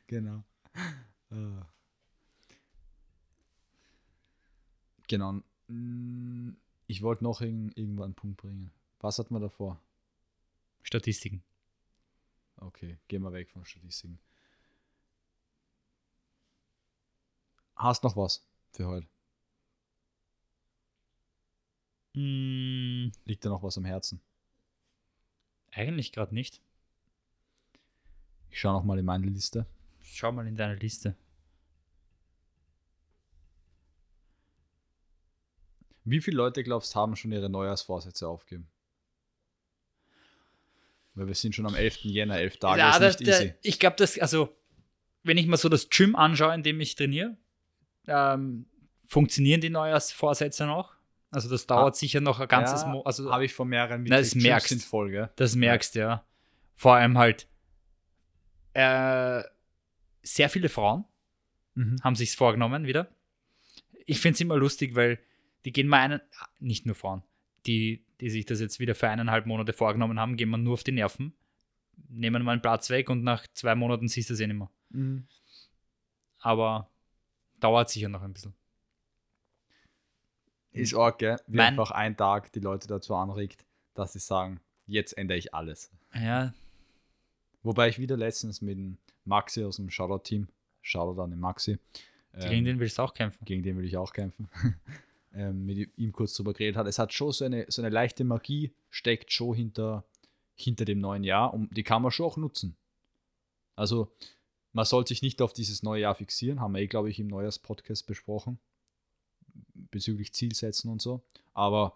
Genau. 0.07 0.45
Äh. 1.31 1.63
Genau. 5.09 5.41
Mm, 5.69 6.51
Ich 6.87 7.03
wollte 7.03 7.25
noch 7.25 7.41
irgend, 7.41 7.77
irgendwann 7.77 8.07
einen 8.07 8.15
Punkt 8.15 8.37
bringen. 8.37 8.71
Was 9.01 9.19
hat 9.19 9.31
man 9.31 9.41
davor? 9.43 9.81
Statistiken. 10.83 11.43
Okay, 12.57 12.99
gehen 13.09 13.23
wir 13.23 13.33
weg 13.33 13.49
von 13.51 13.65
Statistiken. 13.65 14.19
Hast 17.83 18.05
noch 18.05 18.17
was 18.17 18.47
für 18.73 18.87
heute? 18.87 19.09
Mm, 22.15 23.11
Liegt 23.25 23.45
dir 23.45 23.49
noch 23.49 23.63
was 23.63 23.77
am 23.79 23.85
Herzen? 23.85 24.21
eigentlich 25.75 26.13
gerade 26.13 26.35
nicht. 26.35 26.61
Ich 28.51 28.61
schaue 28.61 28.75
noch 28.75 28.85
mal 28.85 28.99
in 28.99 29.07
meine 29.07 29.27
Liste. 29.27 29.65
Schau 30.03 30.31
mal 30.31 30.47
in 30.47 30.55
deine 30.55 30.75
Liste. 30.75 31.17
Wie 36.05 36.21
viele 36.21 36.37
Leute, 36.37 36.63
glaubst 36.63 36.95
du, 36.95 37.01
haben 37.01 37.17
schon 37.17 37.33
ihre 37.33 37.49
Neujahrsvorsätze 37.49 38.29
aufgegeben? 38.29 38.69
Weil 41.15 41.29
wir 41.29 41.35
sind 41.35 41.55
schon 41.55 41.65
am 41.67 41.75
11. 41.75 42.01
Jänner, 42.05 42.37
11 42.39 42.59
Tage 42.59 42.79
Ja, 42.81 42.91
ist 42.99 43.01
nicht 43.21 43.27
der- 43.29 43.41
easy. 43.41 43.55
ich 43.63 43.79
glaube, 43.81 43.97
dass, 43.97 44.19
also, 44.19 44.55
wenn 45.23 45.39
ich 45.39 45.47
mal 45.47 45.57
so 45.57 45.71
das 45.71 45.89
Gym 45.89 46.15
anschaue, 46.17 46.55
in 46.55 46.63
dem 46.63 46.81
ich 46.81 46.95
trainiere, 46.97 47.39
ähm, 48.07 48.67
funktionieren 49.05 49.61
die 49.61 49.71
Neujahrsvorsätze 49.71 50.67
noch? 50.67 50.95
Also, 51.31 51.49
das 51.49 51.67
dauert 51.67 51.97
sicher 51.97 52.21
noch 52.21 52.41
ein 52.41 52.49
ganzes 52.49 52.83
Ah. 52.83 52.87
Ja, 52.87 52.93
Mo 52.93 53.03
Also, 53.03 53.33
Habe 53.33 53.45
ich 53.45 53.55
von 53.55 53.69
mehreren 53.69 54.05
Na, 54.05 54.19
das 54.19 54.35
merkst. 54.35 54.69
sind 54.69 54.83
voll, 54.83 55.11
gell? 55.11 55.31
Das 55.37 55.55
merkst 55.57 55.95
du 55.95 56.01
ja. 56.01 56.25
Vor 56.75 56.95
allem 56.95 57.17
halt 57.17 57.49
äh, 58.75 59.43
sehr 60.23 60.49
viele 60.49 60.69
Frauen 60.69 61.05
Mhm. 61.75 61.97
haben 62.03 62.17
sich's 62.17 62.35
vorgenommen 62.35 62.85
wieder. 62.87 63.09
Ich 64.05 64.21
finde 64.21 64.35
es 64.35 64.41
immer 64.43 64.57
lustig, 64.57 64.95
weil 64.95 65.19
die 65.65 65.73
gehen 65.73 65.89
mal 65.89 66.01
einen, 66.01 66.21
nicht 66.59 66.85
nur 66.85 66.95
Frauen, 66.95 67.23
die, 67.65 68.05
die 68.21 68.29
sich 68.29 68.45
das 68.45 68.61
jetzt 68.61 68.79
wieder 68.79 68.95
für 68.95 69.09
eineinhalb 69.09 69.47
Monate 69.47 69.73
vorgenommen 69.73 70.21
haben, 70.21 70.37
gehen 70.37 70.51
mal 70.51 70.59
nur 70.59 70.75
auf 70.75 70.85
die 70.85 70.93
Nerven, 70.93 71.33
nehmen 72.09 72.43
mal 72.43 72.53
einen 72.53 72.61
Platz 72.61 72.91
weg 72.91 73.09
und 73.09 73.23
nach 73.25 73.47
zwei 73.55 73.75
Monaten 73.75 74.09
siehst 74.09 74.29
du 74.29 74.35
es 74.35 74.41
eh 74.41 74.47
nicht 74.47 74.59
mehr. 74.59 74.71
Mhm. 74.91 75.27
Aber 76.41 76.91
dauert 77.63 77.91
sicher 77.91 78.09
noch 78.09 78.23
ein 78.23 78.33
bisschen. 78.33 78.55
Ist 80.73 80.95
arg, 80.95 81.19
gell? 81.19 81.37
Wie 81.47 81.57
Mein- 81.59 81.69
einfach 81.69 81.91
ein 81.91 82.17
Tag 82.17 82.53
die 82.53 82.61
Leute 82.61 82.89
dazu 82.89 83.15
anregt, 83.15 83.65
dass 83.95 84.15
sie 84.15 84.19
sagen, 84.21 84.61
jetzt 84.87 85.17
ändere 85.19 85.39
ich 85.39 85.53
alles. 85.55 85.91
Ja, 86.15 86.53
Wobei 87.65 87.89
ich 87.89 87.99
wieder 88.01 88.17
letztens 88.17 88.61
mit 88.61 88.77
dem 88.77 88.99
Maxi 89.25 89.63
aus 89.63 89.77
dem 89.77 89.89
Shoutout-Team, 89.89 90.49
Shoutout 90.81 91.21
an 91.23 91.31
den 91.31 91.39
Maxi, 91.39 91.79
gegen 92.35 92.53
ähm, 92.53 92.65
den 92.65 92.81
willst 92.81 92.99
du 92.99 93.03
auch 93.03 93.15
kämpfen. 93.15 93.45
gegen 93.45 93.63
den 93.63 93.77
will 93.79 93.85
ich 93.85 93.97
auch 93.97 94.13
kämpfen, 94.13 94.49
ähm, 95.33 95.65
mit 95.65 95.97
ihm 95.97 96.11
kurz 96.11 96.35
drüber 96.35 96.55
geredet 96.55 96.77
hat. 96.77 96.89
Es 96.89 96.99
hat 96.99 97.13
schon 97.13 97.31
so 97.31 97.45
eine, 97.45 97.67
so 97.69 97.81
eine 97.81 97.89
leichte 97.91 98.25
Magie, 98.25 98.73
steckt 98.91 99.31
schon 99.33 99.55
hinter, 99.55 100.03
hinter 100.57 100.85
dem 100.85 100.99
neuen 100.99 101.23
Jahr 101.23 101.55
und 101.55 101.77
die 101.77 101.85
kann 101.85 102.03
man 102.03 102.11
schon 102.11 102.27
auch 102.27 102.37
nutzen. 102.37 102.75
Also, 103.77 104.11
man 104.73 104.85
soll 104.85 105.07
sich 105.07 105.23
nicht 105.23 105.43
auf 105.43 105.53
dieses 105.53 105.83
neue 105.83 106.03
Jahr 106.03 106.15
fixieren, 106.15 106.61
haben 106.61 106.73
wir 106.75 106.81
eh, 106.81 106.87
glaube 106.87 107.11
ich, 107.11 107.19
im 107.19 107.29
Neujahrspodcast 107.29 108.07
besprochen, 108.07 108.59
bezüglich 109.91 110.33
Zielsetzen 110.33 110.91
und 110.91 111.03
so. 111.03 111.23
Aber 111.55 111.95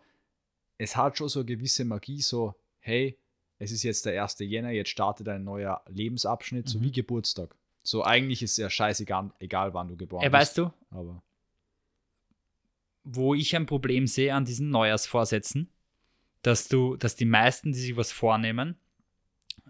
es 0.79 0.97
hat 0.97 1.17
schon 1.17 1.29
so 1.29 1.41
eine 1.41 1.47
gewisse 1.47 1.85
Magie, 1.85 2.21
so, 2.21 2.55
hey, 2.81 3.19
es 3.59 3.73
ist 3.73 3.83
jetzt 3.83 4.05
der 4.05 4.23
1. 4.23 4.37
Jänner, 4.41 4.71
jetzt 4.71 4.91
startet 4.91 5.27
ein 5.29 5.43
neuer 5.45 5.83
Lebensabschnitt, 5.89 6.69
so 6.69 6.79
Mhm. 6.79 6.83
wie 6.83 6.93
Geburtstag. 6.93 7.57
So, 7.83 8.03
eigentlich 8.05 8.43
ist 8.43 8.53
es 8.53 8.57
ja 8.59 8.69
scheißegal, 8.69 9.31
egal 9.39 9.73
wann 9.73 9.89
du 9.89 9.97
geboren 9.97 10.23
bist. 10.23 10.33
weißt 10.33 10.59
du, 10.59 10.73
Aber 10.91 11.23
wo 13.05 13.35
ich 13.35 13.55
ein 13.55 13.67
Problem 13.67 14.07
sehe 14.07 14.35
an 14.35 14.45
diesen 14.45 14.71
Neujahrsvorsätzen, 14.71 15.71
dass 16.43 16.69
du, 16.69 16.97
dass 16.97 17.15
die 17.17 17.25
meisten, 17.25 17.73
die 17.73 17.79
sich 17.79 17.97
was 17.97 18.13
vornehmen, 18.13 18.77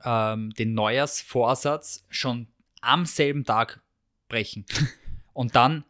ähm, 0.02 0.50
den 0.54 0.74
Neujahrsvorsatz 0.74 2.04
schon 2.08 2.48
am 2.86 3.06
selben 3.06 3.44
Tag 3.44 3.80
brechen. 4.28 4.64
Und 5.32 5.54
dann, 5.54 5.84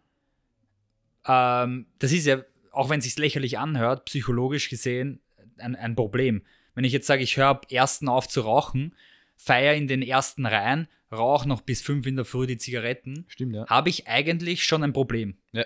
ähm, 1.27 1.87
das 1.99 2.13
ist 2.13 2.27
ja, 2.27 2.43
auch 2.73 2.91
wenn 2.91 2.99
es 2.99 3.05
sich 3.05 3.17
lächerlich 3.17 3.59
anhört, 3.59 4.07
psychologisch 4.07 4.69
gesehen 4.69 5.21
ein, 5.59 5.77
ein 5.77 5.95
Problem. 5.95 6.43
Wenn 6.75 6.85
ich 6.85 6.93
jetzt 6.93 7.07
sage, 7.07 7.23
ich 7.23 7.37
höre 7.37 7.49
ab 7.49 7.67
ersten 7.71 8.09
auf 8.09 8.29
zu 8.29 8.43
rauchen, 8.43 8.95
feiere 9.37 9.75
in 9.75 9.89
den 9.89 10.03
ersten 10.03 10.47
Reihen, 10.47 10.89
rauche 11.13 11.49
noch 11.49 11.61
bis 11.61 11.83
fünf 11.83 12.07
in 12.07 12.17
der 12.17 12.25
Früh 12.25 12.47
die 12.47 12.59
Zigaretten, 12.59 13.25
stimmt, 13.29 13.55
ja. 13.55 13.67
habe 13.67 13.89
ich 13.89 14.09
eigentlich 14.09 14.65
schon 14.65 14.83
ein 14.83 14.93
Problem. 14.93 15.37
Ja. 15.53 15.65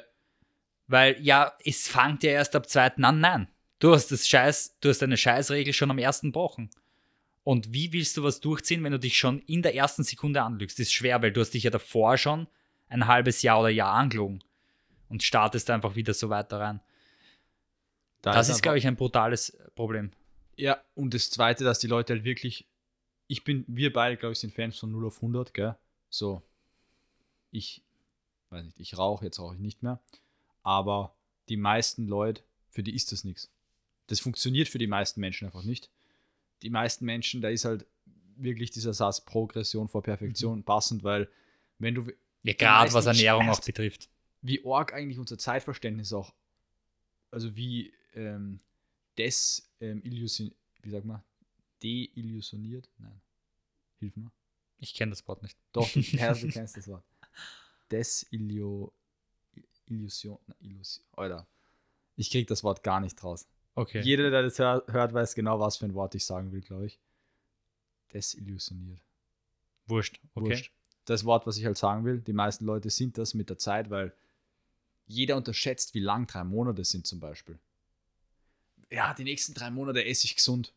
Weil 0.86 1.16
ja, 1.20 1.52
es 1.64 1.88
fängt 1.88 2.22
ja 2.22 2.32
erst 2.32 2.54
ab 2.56 2.68
zweiten 2.68 3.04
an. 3.04 3.20
Nein, 3.20 3.48
du 3.78 3.92
hast 3.92 4.12
das 4.12 4.28
Scheiß, 4.28 4.76
du 4.80 4.88
hast 4.88 5.02
eine 5.02 5.16
Scheißregel 5.16 5.72
schon 5.72 5.90
am 5.90 5.98
ersten 5.98 6.34
Wochen. 6.34 6.70
Und 7.42 7.72
wie 7.72 7.92
willst 7.92 8.16
du 8.16 8.22
was 8.22 8.40
durchziehen, 8.40 8.85
wenn 8.85 8.92
du 8.92 8.98
dich 8.98 9.16
schon 9.16 9.40
in 9.40 9.62
der 9.62 9.74
ersten 9.74 10.03
Sekunde 10.05 10.42
anlügst? 10.42 10.79
Das 10.79 10.87
ist 10.87 10.92
schwer, 10.92 11.22
weil 11.22 11.33
du 11.33 11.40
hast 11.40 11.50
dich 11.55 11.62
ja 11.64 11.70
davor 11.70 12.18
schon 12.18 12.46
ein 12.88 13.07
halbes 13.07 13.42
Jahr 13.42 13.61
oder 13.61 13.70
Jahr 13.70 13.94
angelogen 13.94 14.42
und 15.09 15.22
startest 15.22 15.70
einfach 15.70 15.94
wieder 15.94 16.12
so 16.14 16.29
weiter 16.29 16.61
rein. 16.61 16.81
Da 18.22 18.33
Das 18.33 18.48
ist, 18.48 18.57
einfach- 18.57 18.62
glaube 18.62 18.79
ich, 18.79 18.87
ein 18.87 18.96
brutales 18.96 19.57
Problem. 19.74 20.12
Ja, 20.57 20.83
und 20.94 21.14
das 21.14 21.31
Zweite, 21.31 21.64
dass 21.64 21.79
die 21.79 21.87
Leute 21.87 22.12
halt 22.12 22.24
wirklich, 22.24 22.66
ich 23.29 23.44
bin, 23.44 23.64
wir 23.66 23.92
beide, 23.92 24.16
glaube 24.18 24.33
ich, 24.33 24.38
sind 24.40 24.53
Fans 24.53 24.79
von 24.79 24.90
0 24.92 25.07
auf 25.07 25.22
100, 25.22 25.55
gell? 25.55 25.76
So, 26.11 26.42
ich, 27.50 27.83
weiß 28.50 28.64
nicht, 28.64 28.79
ich 28.79 28.98
rauche, 28.98 29.24
jetzt 29.24 29.38
rauche 29.38 29.55
ich 29.55 29.61
nicht 29.61 29.83
mehr, 29.83 30.00
aber 30.62 31.14
die 31.48 31.57
meisten 31.57 32.07
Leute, 32.07 32.42
für 32.68 32.83
die 32.83 32.94
ist 32.94 33.11
das 33.12 33.24
nichts. 33.24 33.50
Das 34.09 34.20
funktioniert 34.20 34.68
für 34.68 34.79
die 34.79 34.87
meisten 34.87 35.20
Menschen 35.20 35.46
einfach 35.46 35.62
nicht. 35.62 35.88
Die 36.62 36.70
meisten 36.70 37.05
Menschen, 37.05 37.40
da 37.40 37.49
ist 37.49 37.64
halt 37.64 37.87
wirklich 38.37 38.70
dieser 38.70 38.94
Satz 38.94 39.20
Progression 39.25 39.88
vor 39.88 40.03
Perfektion 40.03 40.62
passend, 40.64 41.03
weil 41.05 41.29
wenn 41.79 41.94
du, 41.94 42.07
Ja, 42.42 42.55
gerade 42.55 42.92
was 42.92 43.07
Ernährung 43.07 43.49
auch 43.49 43.61
betrifft. 43.61 44.09
wie 44.42 44.64
arg 44.64 44.92
eigentlich 44.94 45.18
unser 45.18 45.38
Zeitverständnis 45.38 46.12
auch, 46.12 46.35
also 47.31 47.55
wie 47.57 47.92
ähm, 48.14 48.61
des 49.18 49.70
ähm, 49.81 50.03
illusion, 50.05 50.53
wie 50.83 50.90
sagt 50.90 51.05
man, 51.05 51.23
deillusioniert? 51.83 52.88
Nein. 52.99 53.20
Hilf 53.99 54.16
mir. 54.16 54.31
Ich 54.79 54.94
kenne 54.94 55.11
das 55.11 55.27
Wort 55.29 55.42
nicht. 55.42 55.57
Doch, 55.73 55.90
du, 55.92 56.01
kennst 56.03 56.77
das 56.77 56.88
Wort. 56.88 57.05
Desillusion. 57.90 58.90
Illusion. 59.88 60.38
Alter. 61.12 61.46
Ich 62.16 62.31
krieg 62.31 62.46
das 62.49 62.62
Wort 62.64 62.83
gar 62.83 63.01
nicht 63.01 63.23
raus. 63.23 63.46
Okay. 63.80 64.02
Jeder, 64.02 64.30
der 64.30 64.42
das 64.42 64.58
hör, 64.58 64.84
hört, 64.88 65.14
weiß 65.14 65.34
genau, 65.34 65.58
was 65.58 65.78
für 65.78 65.86
ein 65.86 65.94
Wort 65.94 66.14
ich 66.14 66.26
sagen 66.26 66.52
will, 66.52 66.60
glaube 66.60 66.84
ich. 66.84 66.98
Desillusioniert. 68.12 69.00
Wurscht. 69.86 70.20
Okay. 70.34 70.50
Wurscht. 70.50 70.72
Das 71.06 71.24
Wort, 71.24 71.46
was 71.46 71.56
ich 71.56 71.64
halt 71.64 71.78
sagen 71.78 72.04
will, 72.04 72.20
die 72.20 72.34
meisten 72.34 72.66
Leute 72.66 72.90
sind 72.90 73.16
das 73.16 73.32
mit 73.32 73.48
der 73.48 73.56
Zeit, 73.56 73.88
weil 73.88 74.12
jeder 75.06 75.38
unterschätzt, 75.38 75.94
wie 75.94 76.00
lang 76.00 76.26
drei 76.26 76.44
Monate 76.44 76.84
sind 76.84 77.06
zum 77.06 77.20
Beispiel. 77.20 77.58
Ja, 78.90 79.14
die 79.14 79.24
nächsten 79.24 79.54
drei 79.54 79.70
Monate 79.70 80.04
esse 80.04 80.26
ich 80.26 80.36
gesund. 80.36 80.74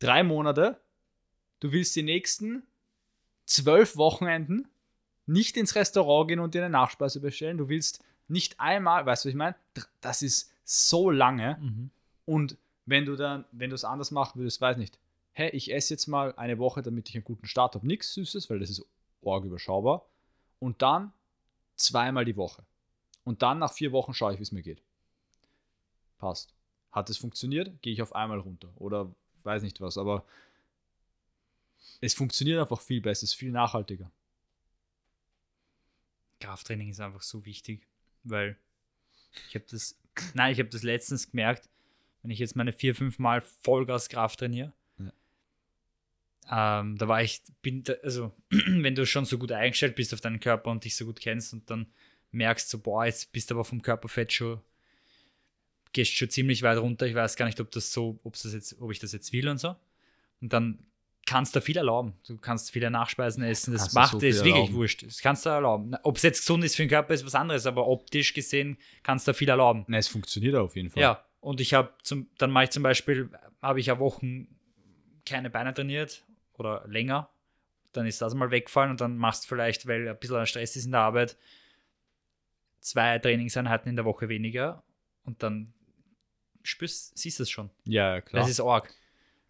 Drei 0.00 0.24
Monate, 0.24 0.80
du 1.60 1.70
willst 1.70 1.94
die 1.94 2.02
nächsten 2.02 2.64
zwölf 3.46 3.96
Wochenenden 3.96 4.66
nicht 5.26 5.56
ins 5.56 5.76
Restaurant 5.76 6.26
gehen 6.26 6.40
und 6.40 6.54
dir 6.54 6.64
eine 6.64 6.70
Nachspeise 6.70 7.20
bestellen. 7.20 7.58
Du 7.58 7.68
willst 7.68 8.02
nicht 8.26 8.58
einmal, 8.58 9.06
weißt 9.06 9.24
du, 9.24 9.28
was 9.28 9.30
ich 9.30 9.38
meine? 9.38 9.54
Das 10.00 10.22
ist 10.22 10.52
so 10.68 11.10
lange. 11.10 11.56
Mhm. 11.60 11.90
Und 12.26 12.58
wenn 12.84 13.06
du 13.06 13.16
dann, 13.16 13.46
wenn 13.52 13.70
du 13.70 13.74
es 13.74 13.84
anders 13.84 14.10
machen 14.10 14.38
würdest, 14.38 14.60
weiß 14.60 14.76
nicht, 14.76 14.98
hä, 15.32 15.48
ich 15.48 15.72
esse 15.72 15.94
jetzt 15.94 16.08
mal 16.08 16.34
eine 16.36 16.58
Woche, 16.58 16.82
damit 16.82 17.08
ich 17.08 17.14
einen 17.14 17.24
guten 17.24 17.46
Start 17.46 17.74
habe, 17.74 17.86
nichts 17.86 18.12
Süßes, 18.12 18.50
weil 18.50 18.58
das 18.58 18.68
ist 18.68 18.84
arg 19.24 19.44
überschaubar. 19.44 20.04
Und 20.58 20.82
dann 20.82 21.12
zweimal 21.76 22.26
die 22.26 22.36
Woche. 22.36 22.62
Und 23.24 23.42
dann 23.42 23.58
nach 23.58 23.72
vier 23.72 23.92
Wochen 23.92 24.12
schaue 24.12 24.34
ich, 24.34 24.38
wie 24.38 24.42
es 24.42 24.52
mir 24.52 24.62
geht. 24.62 24.82
Passt. 26.18 26.52
Hat 26.92 27.08
es 27.08 27.16
funktioniert, 27.16 27.80
gehe 27.80 27.92
ich 27.92 28.02
auf 28.02 28.14
einmal 28.14 28.38
runter. 28.38 28.68
Oder 28.76 29.10
weiß 29.44 29.62
nicht 29.62 29.80
was, 29.80 29.96
aber 29.96 30.24
es 32.00 32.12
funktioniert 32.12 32.60
einfach 32.60 32.80
viel 32.80 33.00
besser, 33.00 33.24
es 33.24 33.30
ist 33.30 33.34
viel 33.34 33.52
nachhaltiger. 33.52 34.10
Krafttraining 36.40 36.90
ist 36.90 37.00
einfach 37.00 37.22
so 37.22 37.44
wichtig, 37.46 37.86
weil 38.24 38.56
ich 39.48 39.54
habe 39.54 39.64
das, 39.70 39.96
nein, 40.34 40.52
ich 40.52 40.58
habe 40.58 40.68
das 40.68 40.82
letztens 40.82 41.30
gemerkt, 41.30 41.68
wenn 42.22 42.30
ich 42.30 42.38
jetzt 42.38 42.56
meine 42.56 42.72
vier, 42.72 42.94
fünf 42.94 43.18
Mal 43.18 43.40
Vollgas 43.62 44.08
Kraft 44.08 44.40
trainiere, 44.40 44.72
ähm, 46.50 46.96
da 46.96 47.08
war 47.08 47.22
ich, 47.22 47.42
bin, 47.60 47.82
da, 47.82 47.92
also 48.02 48.32
wenn 48.50 48.94
du 48.94 49.04
schon 49.04 49.26
so 49.26 49.38
gut 49.38 49.52
eingestellt 49.52 49.96
bist 49.96 50.14
auf 50.14 50.20
deinen 50.20 50.40
Körper 50.40 50.70
und 50.70 50.84
dich 50.84 50.96
so 50.96 51.04
gut 51.04 51.20
kennst 51.20 51.52
und 51.52 51.68
dann 51.70 51.86
merkst 52.30 52.70
so, 52.70 52.78
boah, 52.78 53.04
jetzt 53.04 53.32
bist 53.32 53.50
du 53.50 53.54
aber 53.54 53.64
vom 53.64 53.82
Körperfett 53.82 54.32
schon 54.32 54.60
gehst 55.92 56.14
schon 56.14 56.30
ziemlich 56.30 56.62
weit 56.62 56.78
runter. 56.78 57.06
Ich 57.06 57.14
weiß 57.14 57.36
gar 57.36 57.46
nicht, 57.46 57.60
ob 57.60 57.70
das 57.70 57.92
so, 57.92 58.20
ob 58.22 58.34
das 58.34 58.52
jetzt, 58.52 58.80
ob 58.80 58.90
ich 58.90 58.98
das 58.98 59.12
jetzt 59.12 59.32
will 59.32 59.48
und 59.48 59.58
so. 59.58 59.74
Und 60.40 60.52
dann 60.52 60.86
kannst 61.28 61.54
du 61.54 61.60
viel 61.60 61.76
erlauben. 61.76 62.14
Du 62.26 62.38
kannst 62.38 62.70
viele 62.70 62.90
Nachspeisen 62.90 63.42
essen. 63.44 63.72
Das 63.72 63.82
Kannst 63.82 63.94
macht 63.94 64.10
so 64.12 64.26
es 64.26 64.42
wirklich 64.42 64.72
wurscht. 64.72 65.02
Das 65.02 65.20
kannst 65.20 65.44
du 65.44 65.50
erlauben. 65.50 65.94
Ob 66.02 66.16
es 66.16 66.22
jetzt 66.22 66.40
gesund 66.40 66.64
ist 66.64 66.74
für 66.74 66.82
den 66.82 66.88
Körper, 66.88 67.12
ist 67.12 67.26
was 67.26 67.34
anderes, 67.34 67.66
aber 67.66 67.86
optisch 67.86 68.32
gesehen 68.32 68.78
kannst 69.02 69.28
du 69.28 69.34
viel 69.34 69.48
erlauben. 69.50 69.84
Na, 69.88 69.98
es 69.98 70.08
funktioniert 70.08 70.54
auf 70.54 70.74
jeden 70.74 70.88
Fall. 70.88 71.02
Ja, 71.02 71.24
und 71.40 71.60
ich 71.60 71.74
habe 71.74 71.92
zum, 72.02 72.28
dann 72.38 72.50
mache 72.50 72.64
ich 72.64 72.70
zum 72.70 72.82
Beispiel, 72.82 73.28
habe 73.60 73.78
ich 73.78 73.86
ja 73.86 73.98
Wochen 73.98 74.48
keine 75.26 75.50
Beine 75.50 75.74
trainiert 75.74 76.24
oder 76.54 76.86
länger. 76.88 77.28
Dann 77.92 78.06
ist 78.06 78.22
das 78.22 78.34
mal 78.34 78.50
weggefallen 78.50 78.90
und 78.90 79.00
dann 79.02 79.18
machst 79.18 79.44
du 79.44 79.48
vielleicht, 79.48 79.86
weil 79.86 80.08
ein 80.08 80.18
bisschen 80.18 80.46
Stress 80.46 80.76
ist 80.76 80.86
in 80.86 80.92
der 80.92 81.00
Arbeit, 81.00 81.36
zwei 82.80 83.18
Trainingseinheiten 83.18 83.90
in 83.90 83.96
der 83.96 84.06
Woche 84.06 84.30
weniger 84.30 84.82
und 85.24 85.42
dann 85.42 85.74
spürst, 86.62 87.18
siehst 87.18 87.38
du 87.38 87.42
es 87.42 87.50
schon. 87.50 87.70
ja, 87.84 88.14
ja, 88.14 88.20
klar. 88.22 88.42
Das 88.42 88.50
ist 88.50 88.60
arg. 88.60 88.94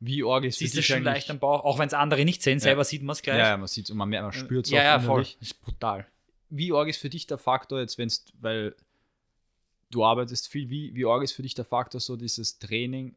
Wie 0.00 0.22
arg 0.22 0.44
ist 0.44 0.58
Siehst 0.58 0.76
du 0.76 0.82
schon 0.82 1.02
leicht 1.02 1.28
am 1.30 1.40
Bauch, 1.40 1.64
auch 1.64 1.78
wenn 1.78 1.88
es 1.88 1.94
andere 1.94 2.24
nicht 2.24 2.42
sehen, 2.42 2.60
selber 2.60 2.84
sieht 2.84 3.02
man 3.02 3.14
es 3.14 3.22
gleich. 3.22 3.38
Ja, 3.38 3.48
ja, 3.48 3.56
man 3.56 3.66
sieht 3.66 3.86
es 3.86 3.90
und 3.90 3.96
man, 3.96 4.08
man 4.08 4.32
spürt 4.32 4.66
es 4.66 4.72
ja, 4.72 4.82
ja, 4.82 4.96
auch 4.98 5.02
voll. 5.02 5.20
innerlich. 5.22 5.36
Das 5.40 5.48
ist 5.48 5.60
brutal. 5.60 6.06
Wie 6.50 6.72
arg 6.72 6.88
ist 6.88 6.98
für 6.98 7.10
dich 7.10 7.26
der 7.26 7.38
Faktor 7.38 7.80
jetzt, 7.80 7.98
wenn 7.98 8.06
es, 8.06 8.24
weil 8.40 8.76
du 9.90 10.04
arbeitest 10.04 10.48
viel, 10.48 10.70
wie, 10.70 10.94
wie 10.94 11.04
arg 11.04 11.22
ist 11.22 11.32
für 11.32 11.42
dich 11.42 11.54
der 11.54 11.64
Faktor 11.64 12.00
so 12.00 12.16
dieses 12.16 12.58
Training 12.58 13.16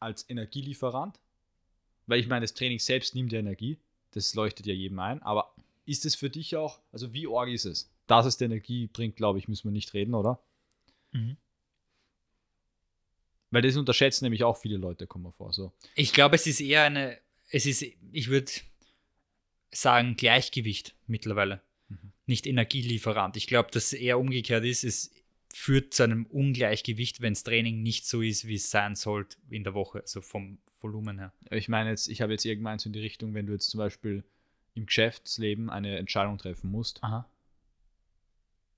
als 0.00 0.28
Energielieferant? 0.28 1.20
Weil 2.06 2.20
ich 2.20 2.26
meine, 2.26 2.44
das 2.44 2.54
Training 2.54 2.78
selbst 2.78 3.14
nimmt 3.14 3.32
ja 3.32 3.38
Energie, 3.38 3.78
das 4.12 4.34
leuchtet 4.34 4.66
ja 4.66 4.72
jedem 4.72 4.98
ein, 5.00 5.22
aber 5.22 5.54
ist 5.84 6.06
es 6.06 6.14
für 6.14 6.30
dich 6.30 6.56
auch, 6.56 6.80
also 6.90 7.12
wie 7.12 7.26
arg 7.28 7.50
ist 7.50 7.66
es? 7.66 7.90
Dass 8.06 8.24
es 8.24 8.38
die 8.38 8.44
Energie 8.44 8.86
bringt, 8.86 9.16
glaube 9.16 9.38
ich, 9.38 9.46
müssen 9.46 9.64
wir 9.64 9.72
nicht 9.72 9.92
reden, 9.92 10.14
oder? 10.14 10.40
Mhm. 11.12 11.36
Weil 13.50 13.62
das 13.62 13.76
unterschätzen 13.76 14.24
nämlich 14.24 14.44
auch 14.44 14.56
viele 14.56 14.76
Leute, 14.76 15.06
kommen 15.06 15.24
wir 15.24 15.32
vor. 15.32 15.52
So. 15.52 15.72
Ich 15.94 16.12
glaube, 16.12 16.36
es 16.36 16.46
ist 16.46 16.60
eher 16.60 16.84
eine, 16.84 17.18
es 17.50 17.66
ist, 17.66 17.82
ich 18.12 18.28
würde 18.28 18.50
sagen, 19.70 20.16
Gleichgewicht 20.16 20.94
mittlerweile. 21.06 21.62
Mhm. 21.88 22.12
Nicht 22.26 22.46
Energielieferant. 22.46 23.36
Ich 23.36 23.46
glaube, 23.46 23.70
dass 23.72 23.86
es 23.86 23.92
eher 23.94 24.18
umgekehrt 24.18 24.64
ist. 24.64 24.84
Es 24.84 25.10
führt 25.52 25.94
zu 25.94 26.02
einem 26.02 26.26
Ungleichgewicht, 26.26 27.20
wenn 27.20 27.32
das 27.32 27.42
Training 27.42 27.82
nicht 27.82 28.06
so 28.06 28.20
ist, 28.20 28.46
wie 28.46 28.56
es 28.56 28.70
sein 28.70 28.94
sollte 28.96 29.38
in 29.50 29.64
der 29.64 29.74
Woche, 29.74 30.00
also 30.00 30.20
vom 30.20 30.58
Volumen 30.80 31.18
her. 31.18 31.32
Ich 31.50 31.68
meine 31.68 31.90
jetzt, 31.90 32.08
ich 32.08 32.20
habe 32.20 32.32
jetzt 32.32 32.44
irgendwann 32.44 32.78
so 32.78 32.88
in 32.88 32.92
die 32.92 33.00
Richtung, 33.00 33.34
wenn 33.34 33.46
du 33.46 33.52
jetzt 33.52 33.70
zum 33.70 33.78
Beispiel 33.78 34.24
im 34.74 34.86
Geschäftsleben 34.86 35.70
eine 35.70 35.98
Entscheidung 35.98 36.38
treffen 36.38 36.70
musst, 36.70 37.02
Aha. 37.02 37.28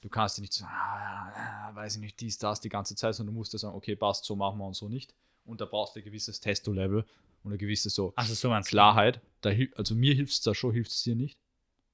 Du 0.00 0.08
kannst 0.08 0.38
dir 0.38 0.42
nicht 0.42 0.52
sagen, 0.52 0.72
ah, 0.72 1.32
ah, 1.34 1.74
weiß 1.74 1.96
ich 1.96 2.00
nicht, 2.00 2.20
dies, 2.20 2.38
das 2.38 2.60
die 2.60 2.68
ganze 2.68 2.96
Zeit, 2.96 3.14
sondern 3.14 3.34
du 3.34 3.38
musst 3.38 3.52
dir 3.52 3.58
sagen, 3.58 3.74
okay, 3.74 3.96
passt, 3.96 4.24
so 4.24 4.36
machen 4.36 4.58
wir 4.58 4.66
und 4.66 4.74
so 4.74 4.88
nicht. 4.88 5.14
Und 5.44 5.60
da 5.60 5.64
brauchst 5.64 5.94
du 5.94 6.00
ein 6.00 6.04
gewisses 6.04 6.40
Testo-Level 6.40 7.04
und 7.42 7.50
eine 7.50 7.58
gewisse 7.58 7.90
so 7.90 8.12
Also 8.16 8.34
so. 8.34 8.50
Klarheit. 8.60 9.20
Da, 9.40 9.50
also 9.76 9.94
mir 9.94 10.14
hilft 10.14 10.32
es 10.32 10.40
da 10.42 10.54
schon, 10.54 10.72
hilft 10.72 10.90
es 10.90 11.02
dir 11.02 11.16
nicht. 11.16 11.38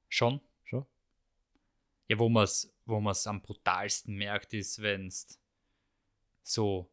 Schon. 0.09 0.40
Schon. 0.64 0.85
Ja, 2.09 2.19
wo 2.19 2.29
man 2.29 2.45
es 2.45 2.73
wo 2.87 3.01
man's 3.01 3.27
am 3.27 3.42
brutalsten 3.42 4.14
merkt, 4.14 4.55
ist, 4.55 4.81
wenn 4.81 5.09
du 5.09 5.14
so 6.42 6.90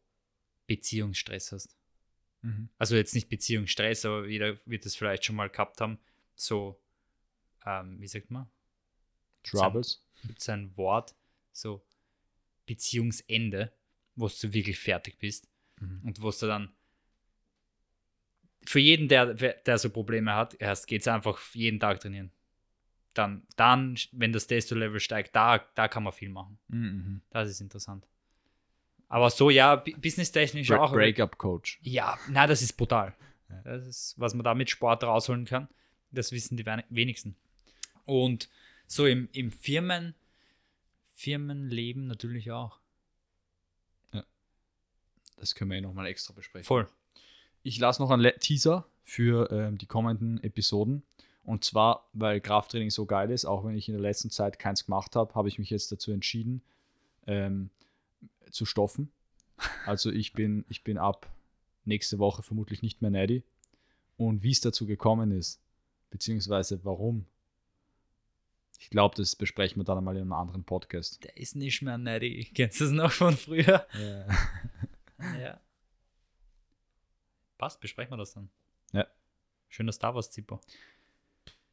Beziehungsstress 0.66 1.52
hast. 1.52 1.76
Also 2.78 2.96
jetzt 2.96 3.14
nicht 3.14 3.28
Beziehungsstress, 3.28 4.04
aber 4.04 4.26
jeder 4.26 4.58
wird 4.66 4.84
es 4.84 4.96
vielleicht 4.96 5.24
schon 5.24 5.36
mal 5.36 5.48
gehabt 5.48 5.80
haben. 5.80 5.98
So, 6.34 6.78
ähm, 7.64 8.00
wie 8.00 8.08
sagt 8.08 8.30
man? 8.30 8.50
Troubles. 9.42 10.03
Gibt 10.26 10.40
es 10.40 10.48
ein 10.48 10.76
Wort, 10.76 11.14
so 11.52 11.84
Beziehungsende, 12.66 13.72
wo 14.16 14.28
du 14.28 14.52
wirklich 14.52 14.78
fertig 14.78 15.18
bist 15.18 15.48
Mhm. 15.80 16.00
und 16.04 16.22
wo 16.22 16.30
du 16.30 16.46
dann 16.46 16.72
für 18.66 18.78
jeden, 18.80 19.08
der, 19.08 19.34
der 19.34 19.78
so 19.78 19.90
Probleme 19.90 20.34
hat, 20.34 20.54
erst 20.54 20.86
geht 20.86 21.02
es 21.02 21.08
einfach 21.08 21.38
jeden 21.52 21.78
Tag 21.80 22.00
trainieren. 22.00 22.30
Dann, 23.12 23.46
dann, 23.56 23.96
wenn 24.12 24.32
das 24.32 24.46
Testo-Level 24.46 24.98
steigt, 25.00 25.36
da, 25.36 25.58
da 25.74 25.86
kann 25.88 26.02
man 26.02 26.12
viel 26.12 26.30
machen. 26.30 26.58
Mhm. 26.68 27.20
Das 27.30 27.48
ist 27.50 27.60
interessant. 27.60 28.06
Aber 29.08 29.30
so, 29.30 29.50
ja, 29.50 29.76
bu- 29.76 29.96
businesstechnisch 29.98 30.68
Break, 30.68 30.80
auch. 30.80 30.92
Breakup 30.92 31.38
Coach. 31.38 31.78
Ja, 31.82 32.18
na, 32.30 32.46
das 32.46 32.62
ist 32.62 32.72
brutal. 32.72 33.14
Das 33.64 33.86
ist, 33.86 34.14
was 34.18 34.34
man 34.34 34.42
da 34.44 34.54
mit 34.54 34.70
Sport 34.70 35.04
rausholen 35.04 35.44
kann, 35.44 35.68
das 36.10 36.32
wissen 36.32 36.56
die 36.56 36.66
wen- 36.66 36.82
wenigsten. 36.88 37.36
Und 38.04 38.48
so 38.94 39.06
im, 39.06 39.28
im 39.32 39.50
Firmen, 39.50 40.14
Firmenleben 41.14 42.06
natürlich 42.06 42.52
auch. 42.52 42.78
Das 45.36 45.54
können 45.54 45.70
wir 45.72 45.78
eh 45.78 45.80
nochmal 45.80 46.06
extra 46.06 46.32
besprechen. 46.32 46.64
Voll. 46.64 46.88
Ich 47.64 47.78
lasse 47.78 48.00
noch 48.00 48.10
einen 48.10 48.32
Teaser 48.38 48.86
für 49.02 49.50
ähm, 49.50 49.78
die 49.78 49.86
kommenden 49.86 50.42
Episoden. 50.42 51.02
Und 51.42 51.64
zwar, 51.64 52.08
weil 52.12 52.40
Krafttraining 52.40 52.90
so 52.90 53.04
geil 53.04 53.30
ist, 53.30 53.44
auch 53.44 53.64
wenn 53.64 53.76
ich 53.76 53.88
in 53.88 53.94
der 53.94 54.00
letzten 54.00 54.30
Zeit 54.30 54.58
keins 54.58 54.86
gemacht 54.86 55.16
habe, 55.16 55.34
habe 55.34 55.48
ich 55.48 55.58
mich 55.58 55.70
jetzt 55.70 55.90
dazu 55.90 56.12
entschieden, 56.12 56.62
ähm, 57.26 57.70
zu 58.50 58.64
stoffen. 58.64 59.10
Also 59.86 60.10
ich 60.10 60.32
bin, 60.32 60.64
ich 60.68 60.84
bin 60.84 60.98
ab 60.98 61.28
nächste 61.84 62.18
Woche 62.18 62.42
vermutlich 62.42 62.80
nicht 62.80 63.02
mehr 63.02 63.10
Neddy. 63.10 63.42
Und 64.16 64.42
wie 64.42 64.52
es 64.52 64.60
dazu 64.60 64.86
gekommen 64.86 65.32
ist, 65.32 65.60
beziehungsweise 66.10 66.84
warum, 66.84 67.26
ich 68.78 68.90
glaube, 68.90 69.14
das 69.16 69.36
besprechen 69.36 69.80
wir 69.80 69.84
dann 69.84 69.98
einmal 69.98 70.16
in 70.16 70.22
einem 70.22 70.32
anderen 70.32 70.64
Podcast. 70.64 71.22
Der 71.24 71.36
ist 71.36 71.56
nicht 71.56 71.82
mehr 71.82 71.98
netty. 71.98 72.50
Kennst 72.54 72.80
du 72.80 72.84
das 72.84 72.92
noch 72.92 73.12
von 73.12 73.36
früher? 73.36 73.86
ja. 75.40 75.60
Passt, 77.58 77.80
besprechen 77.80 78.12
wir 78.12 78.16
das 78.18 78.34
dann. 78.34 78.50
Ja. 78.92 79.06
Schöner 79.68 79.92
Star 79.92 80.14
Wars 80.14 80.30
Zippo. 80.30 80.60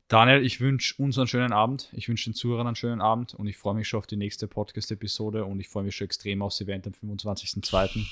Daniel, 0.08 0.46
ich 0.46 0.60
wünsche 0.60 1.02
uns 1.02 1.18
einen 1.18 1.28
schönen 1.28 1.54
Abend. 1.54 1.90
Ich 1.94 2.10
wünsche 2.10 2.30
den 2.30 2.34
Zuhörern 2.34 2.68
einen 2.68 2.76
schönen 2.76 3.00
Abend 3.00 3.34
und 3.34 3.48
ich 3.48 3.58
freue 3.58 3.76
mich 3.76 3.88
schon 3.88 4.00
auf 4.00 4.08
die 4.08 4.18
nächste 4.18 4.48
Podcast-Episode 4.48 5.46
und 5.46 5.60
ich 5.62 5.70
freue 5.70 5.84
mich 5.84 5.96
schon 5.96 6.06
extrem 6.06 6.42
aufs 6.42 6.60
Event 6.60 6.86
am 6.86 6.94
25.02. 6.94 7.96
Mich 7.96 8.08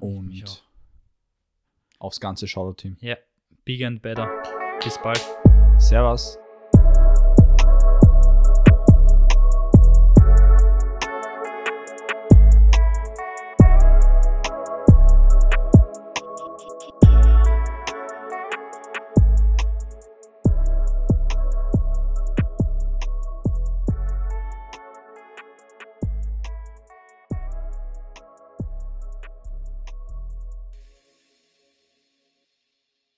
und 0.00 0.64
aufs 1.98 2.18
ganze 2.20 2.48
Shoutout-Team. 2.48 2.96
Ja, 3.00 3.16
bigger 3.64 3.86
and 3.86 4.02
better. 4.02 4.28
Bis 4.82 4.98
bald. 5.00 5.24
Servus. 5.78 6.36